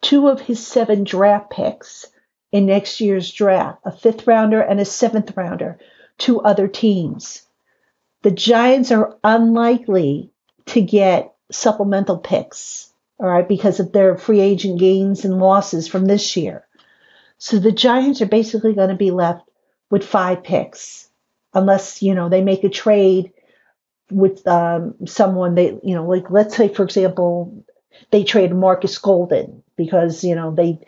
two 0.01 0.27
of 0.27 0.41
his 0.41 0.65
seven 0.65 1.05
draft 1.05 1.51
picks 1.51 2.07
in 2.55 2.67
next 2.67 3.01
year's 3.01 3.33
draft, 3.33 3.81
a 3.83 3.91
fifth 3.91 4.25
rounder 4.25 4.61
and 4.61 4.79
a 4.79 4.85
seventh 4.85 5.35
rounder, 5.35 5.77
to 6.19 6.39
other 6.39 6.69
teams. 6.69 7.41
The 8.21 8.31
Giants 8.31 8.93
are 8.93 9.17
unlikely 9.25 10.31
to 10.67 10.79
get 10.79 11.35
supplemental 11.51 12.17
picks, 12.17 12.89
all 13.19 13.27
right, 13.27 13.45
because 13.45 13.81
of 13.81 13.91
their 13.91 14.17
free 14.17 14.39
agent 14.39 14.79
gains 14.79 15.25
and 15.25 15.37
losses 15.37 15.89
from 15.89 16.05
this 16.05 16.37
year. 16.37 16.65
So 17.39 17.59
the 17.59 17.73
Giants 17.73 18.21
are 18.21 18.25
basically 18.25 18.73
going 18.73 18.87
to 18.87 18.95
be 18.95 19.11
left 19.11 19.49
with 19.91 20.05
five 20.05 20.41
picks, 20.41 21.09
unless 21.53 22.01
you 22.01 22.15
know 22.15 22.29
they 22.29 22.41
make 22.41 22.63
a 22.63 22.69
trade 22.69 23.33
with 24.09 24.47
um, 24.47 24.95
someone 25.05 25.55
they 25.55 25.77
you 25.83 25.93
know 25.93 26.07
like 26.07 26.31
let's 26.31 26.55
say 26.55 26.69
for 26.69 26.83
example 26.83 27.65
they 28.11 28.23
trade 28.23 28.55
Marcus 28.55 28.97
Golden 28.97 29.61
because 29.75 30.23
you 30.23 30.35
know 30.35 30.55
they 30.55 30.79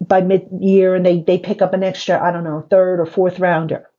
by 0.00 0.20
mid 0.20 0.48
year 0.60 0.94
and 0.94 1.04
they 1.04 1.20
they 1.20 1.38
pick 1.38 1.62
up 1.62 1.74
an 1.74 1.82
extra 1.82 2.22
I 2.22 2.30
don't 2.32 2.44
know 2.44 2.66
third 2.70 3.00
or 3.00 3.06
fourth 3.06 3.38
rounder. 3.38 3.90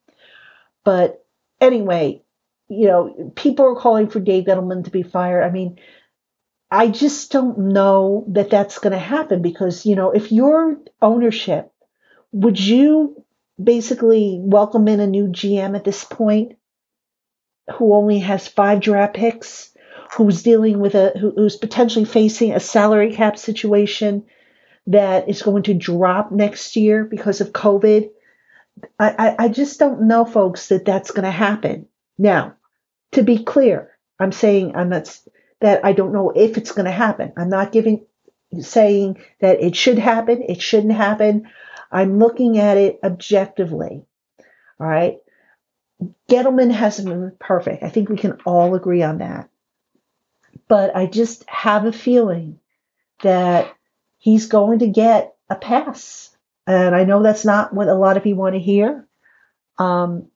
But 0.84 1.26
anyway, 1.60 2.24
you 2.68 2.88
know, 2.88 3.32
people 3.36 3.66
are 3.66 3.80
calling 3.80 4.10
for 4.10 4.20
Dave 4.20 4.46
Gettleman 4.46 4.86
to 4.86 4.92
be 4.92 5.04
fired. 5.04 5.44
I 5.44 5.52
mean, 5.52 5.80
I 6.72 6.88
just 6.88 7.32
don't 7.32 7.58
know 7.74 8.26
that 8.30 8.50
that's 8.50 8.80
going 8.80 8.94
to 8.94 9.00
happen 9.00 9.42
because, 9.42 9.86
you 9.86 9.96
know, 9.96 10.12
if 10.12 10.32
your 10.32 10.78
ownership, 11.02 11.72
would 12.32 12.60
you 12.60 13.26
basically 13.62 14.40
welcome 14.42 14.88
in 14.88 15.00
a 15.00 15.08
new 15.08 15.28
GM 15.28 15.76
at 15.76 15.84
this 15.84 16.04
point 16.04 16.54
who 17.76 17.94
only 17.94 18.20
has 18.20 18.48
five 18.48 18.80
draft 18.82 19.16
picks? 19.16 19.70
who's 20.16 20.44
dealing 20.44 20.80
with 20.80 20.96
a 20.96 21.12
who, 21.20 21.32
who's 21.36 21.56
potentially 21.56 22.06
facing 22.06 22.54
a 22.54 22.60
salary 22.60 23.14
cap 23.14 23.38
situation 23.38 24.26
that 24.88 25.30
is 25.30 25.42
going 25.42 25.63
to 25.63 25.74
drop 25.74 26.32
next 26.32 26.76
year 26.76 27.04
because 27.04 27.42
of 27.42 27.52
COVID. 27.52 28.10
I, 28.98 29.10
I, 29.10 29.36
I 29.46 29.48
just 29.50 29.80
don't 29.80 30.08
know, 30.08 30.26
folks, 30.26 30.68
that 30.70 30.86
that's 30.86 31.12
going 31.12 31.26
to 31.26 31.32
happen. 31.32 31.88
Now, 32.18 32.56
to 33.12 33.24
be 33.24 33.44
clear, 33.44 33.92
I'm 34.20 34.32
saying 34.32 34.76
I'm 34.76 34.89
not 34.89 35.20
that 35.62 35.84
I 35.84 35.94
don't 35.94 36.13
know 36.13 36.32
if 36.32 36.58
it's 36.58 36.72
going 36.72 36.86
to 36.86 36.92
happen. 36.92 37.34
I'm 37.38 37.50
not 37.50 37.72
giving 37.72 38.06
saying 38.60 39.22
that 39.42 39.62
it 39.62 39.76
should 39.76 40.00
happen, 40.00 40.44
it 40.48 40.62
shouldn't 40.62 40.94
happen. 40.94 41.50
I'm 41.92 42.20
looking 42.20 42.58
at 42.58 42.78
it 42.78 43.00
objectively. 43.04 44.04
All 44.80 44.88
right. 44.88 45.18
Gettleman 46.30 46.72
hasn't 46.72 47.10
been 47.10 47.34
perfect. 47.39 47.84
I 47.84 47.89
think 47.89 48.10
we 48.10 48.18
can 48.18 48.39
all 48.46 48.76
agree 48.76 49.04
on 49.04 49.18
that. 49.20 49.50
But 50.68 50.96
I 50.96 51.08
just 51.08 51.48
have 51.50 51.86
a 51.86 51.92
feeling 51.92 52.60
that 53.22 53.74
he's 54.20 54.48
going 54.48 54.80
to 54.80 54.88
get 54.88 55.36
a 55.50 55.56
pass. 55.56 56.30
And 56.68 56.96
I 56.96 57.04
know 57.04 57.24
that's 57.24 57.46
not 57.46 57.74
what 57.74 57.88
a 57.88 57.96
lot 57.96 58.18
of 58.18 58.26
you 58.26 58.36
want 58.36 58.54
to 58.54 58.60
hear. 58.60 59.08
Um, 59.80 60.28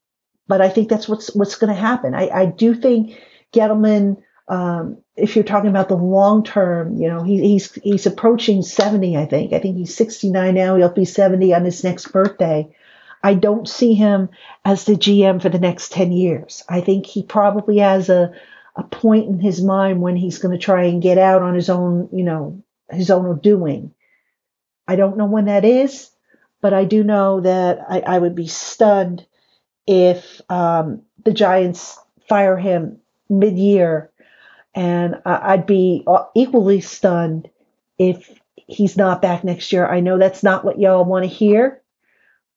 but 0.48 0.62
I 0.62 0.70
think 0.70 0.90
that's 0.90 1.08
what's 1.08 1.34
what's 1.36 1.56
going 1.56 1.74
to 1.74 1.80
happen. 1.80 2.16
I, 2.16 2.30
I 2.30 2.46
do 2.48 2.74
think 2.74 3.20
Gettleman 3.54 4.18
um, 4.48 4.98
if 5.16 5.36
you're 5.36 5.46
talking 5.46 5.70
about 5.70 5.90
the 5.90 5.96
long 5.96 6.44
term, 6.44 6.98
you 6.98 7.08
know, 7.08 7.24
he, 7.24 7.40
he's 7.42 7.74
he's 7.76 8.06
approaching 8.06 8.62
70, 8.62 9.16
I 9.16 9.26
think. 9.26 9.54
I 9.54 9.60
think 9.60 9.78
he's 9.78 9.96
69 9.96 10.54
now. 10.54 10.76
He'll 10.76 10.90
be 10.90 11.06
70 11.06 11.54
on 11.54 11.64
his 11.64 11.84
next 11.84 12.08
birthday. 12.12 12.76
I 13.24 13.36
don't 13.36 13.70
see 13.70 13.94
him 13.94 14.30
as 14.66 14.84
the 14.84 14.94
GM 14.94 15.42
for 15.42 15.48
the 15.48 15.60
next 15.60 15.94
10 15.94 16.12
years. 16.12 16.64
I 16.68 16.82
think 16.82 17.06
he 17.06 17.24
probably 17.24 17.78
has 17.78 18.10
a 18.10 18.34
a 18.76 18.84
point 18.84 19.30
in 19.30 19.40
his 19.40 19.62
mind 19.62 20.02
when 20.02 20.16
he's 20.16 20.40
going 20.40 20.58
to 20.58 20.64
try 20.64 20.86
and 20.86 21.02
get 21.02 21.20
out 21.20 21.44
on 21.44 21.54
his 21.54 21.70
own, 21.70 22.10
you 22.12 22.24
know, 22.24 22.64
his 22.94 23.10
own 23.10 23.40
doing. 23.40 23.94
I 24.88 24.96
don't 24.96 25.18
know 25.18 25.26
when 25.26 25.46
that 25.46 25.66
is, 25.66 26.10
but 26.62 26.74
I 26.74 26.86
do 26.86 27.04
know 27.04 27.42
that 27.42 27.80
I, 27.88 28.00
I 28.02 28.20
would 28.20 28.36
be 28.36 28.48
stunned 28.48 29.26
if 29.88 30.42
um, 30.50 31.04
the 31.24 31.34
Giants 31.34 31.98
fire 32.28 32.58
him 32.58 33.00
mid 33.30 33.58
year 33.58 34.12
and 34.76 35.22
I'd 35.26 35.66
be 35.66 36.06
equally 36.36 36.82
stunned 36.82 37.50
if 37.98 38.30
he's 38.56 38.98
not 38.98 39.22
back 39.22 39.44
next 39.44 39.72
year. 39.72 39.88
I 39.88 40.00
know 40.00 40.18
that's 40.18 40.44
not 40.44 40.66
what 40.66 40.80
y'all 40.80 41.06
want 41.06 41.24
to 41.26 41.30
hear, 41.30 41.82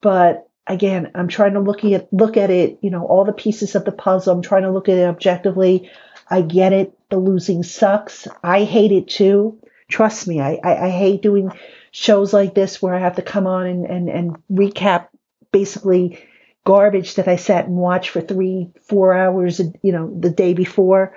but 0.00 0.48
again, 0.66 1.10
I'm 1.14 1.28
trying 1.28 1.54
to 1.54 1.60
look 1.60 1.84
at 1.84 2.12
look 2.12 2.36
at 2.36 2.50
it, 2.50 2.78
you 2.80 2.90
know, 2.90 3.04
all 3.06 3.24
the 3.24 3.32
pieces 3.32 3.74
of 3.74 3.84
the 3.84 3.92
puzzle. 3.92 4.34
I'm 4.34 4.42
trying 4.42 4.62
to 4.62 4.72
look 4.72 4.88
at 4.88 4.96
it 4.96 5.06
objectively. 5.06 5.90
I 6.28 6.40
get 6.40 6.72
it. 6.72 6.96
The 7.10 7.18
losing 7.18 7.62
sucks. 7.62 8.26
I 8.42 8.64
hate 8.64 8.92
it 8.92 9.08
too. 9.08 9.60
Trust 9.88 10.26
me, 10.26 10.40
I, 10.40 10.58
I, 10.62 10.86
I 10.86 10.90
hate 10.90 11.22
doing 11.22 11.52
shows 11.90 12.32
like 12.32 12.54
this 12.54 12.82
where 12.82 12.94
I 12.94 12.98
have 12.98 13.16
to 13.16 13.22
come 13.22 13.46
on 13.46 13.66
and, 13.66 13.86
and, 13.86 14.08
and 14.08 14.36
recap 14.50 15.08
basically 15.52 16.24
garbage 16.64 17.14
that 17.14 17.28
I 17.28 17.36
sat 17.36 17.66
and 17.66 17.76
watched 17.76 18.10
for 18.10 18.20
three, 18.20 18.70
four 18.82 19.14
hours, 19.14 19.60
you 19.82 19.92
know, 19.92 20.12
the 20.18 20.30
day 20.30 20.52
before 20.52 21.16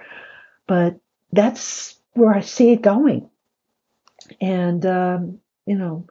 but 0.70 1.00
that's 1.34 1.96
where 2.14 2.32
I 2.32 2.42
see 2.42 2.72
it 2.72 2.84
going. 2.84 3.28
And, 4.40 4.86
um, 4.86 5.40
you 5.66 5.76
know, 5.76 6.06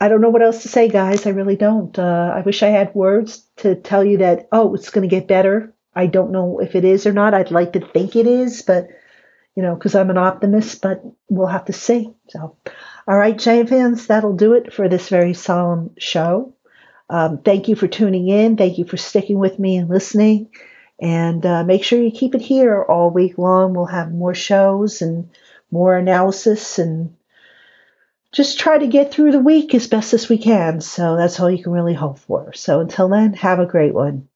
I 0.00 0.08
don't 0.08 0.20
know 0.20 0.30
what 0.30 0.42
else 0.42 0.62
to 0.62 0.68
say, 0.68 0.88
guys. 0.88 1.26
I 1.26 1.30
really 1.30 1.54
don't. 1.54 1.96
Uh, 1.96 2.32
I 2.34 2.40
wish 2.40 2.64
I 2.64 2.70
had 2.70 2.92
words 2.92 3.46
to 3.58 3.76
tell 3.76 4.04
you 4.04 4.18
that, 4.18 4.48
oh, 4.50 4.74
it's 4.74 4.90
going 4.90 5.08
to 5.08 5.16
get 5.16 5.28
better. 5.28 5.72
I 5.94 6.06
don't 6.06 6.32
know 6.32 6.58
if 6.58 6.74
it 6.74 6.84
is 6.84 7.06
or 7.06 7.12
not. 7.12 7.34
I'd 7.34 7.52
like 7.52 7.74
to 7.74 7.86
think 7.86 8.16
it 8.16 8.26
is, 8.26 8.62
but, 8.62 8.88
you 9.54 9.62
know, 9.62 9.74
because 9.74 9.94
I'm 9.94 10.10
an 10.10 10.18
optimist, 10.18 10.80
but 10.80 11.02
we'll 11.28 11.46
have 11.46 11.66
to 11.66 11.72
see. 11.72 12.12
So, 12.28 12.56
all 13.08 13.18
right, 13.18 13.36
Giant 13.36 13.68
fans, 13.68 14.06
that'll 14.06 14.36
do 14.36 14.54
it 14.54 14.72
for 14.72 14.88
this 14.88 15.08
very 15.08 15.34
solemn 15.34 15.94
show. 15.98 16.54
Um, 17.08 17.38
thank 17.38 17.68
you 17.68 17.74
for 17.74 17.88
tuning 17.88 18.28
in. 18.28 18.56
Thank 18.56 18.78
you 18.78 18.84
for 18.84 18.96
sticking 18.96 19.38
with 19.38 19.58
me 19.58 19.76
and 19.76 19.88
listening. 19.88 20.50
And 21.00 21.44
uh, 21.44 21.64
make 21.64 21.82
sure 21.82 22.00
you 22.00 22.12
keep 22.12 22.34
it 22.34 22.42
here 22.42 22.82
all 22.82 23.10
week 23.10 23.36
long. 23.38 23.74
We'll 23.74 23.86
have 23.86 24.12
more 24.12 24.34
shows 24.34 25.02
and 25.02 25.30
more 25.70 25.96
analysis 25.96 26.78
and 26.78 27.16
just 28.32 28.60
try 28.60 28.78
to 28.78 28.86
get 28.86 29.10
through 29.12 29.32
the 29.32 29.40
week 29.40 29.74
as 29.74 29.88
best 29.88 30.14
as 30.14 30.28
we 30.28 30.38
can. 30.38 30.80
So 30.80 31.16
that's 31.16 31.40
all 31.40 31.50
you 31.50 31.62
can 31.62 31.72
really 31.72 31.94
hope 31.94 32.18
for. 32.20 32.52
So 32.52 32.80
until 32.80 33.08
then, 33.08 33.32
have 33.34 33.58
a 33.58 33.66
great 33.66 33.94
one. 33.94 34.28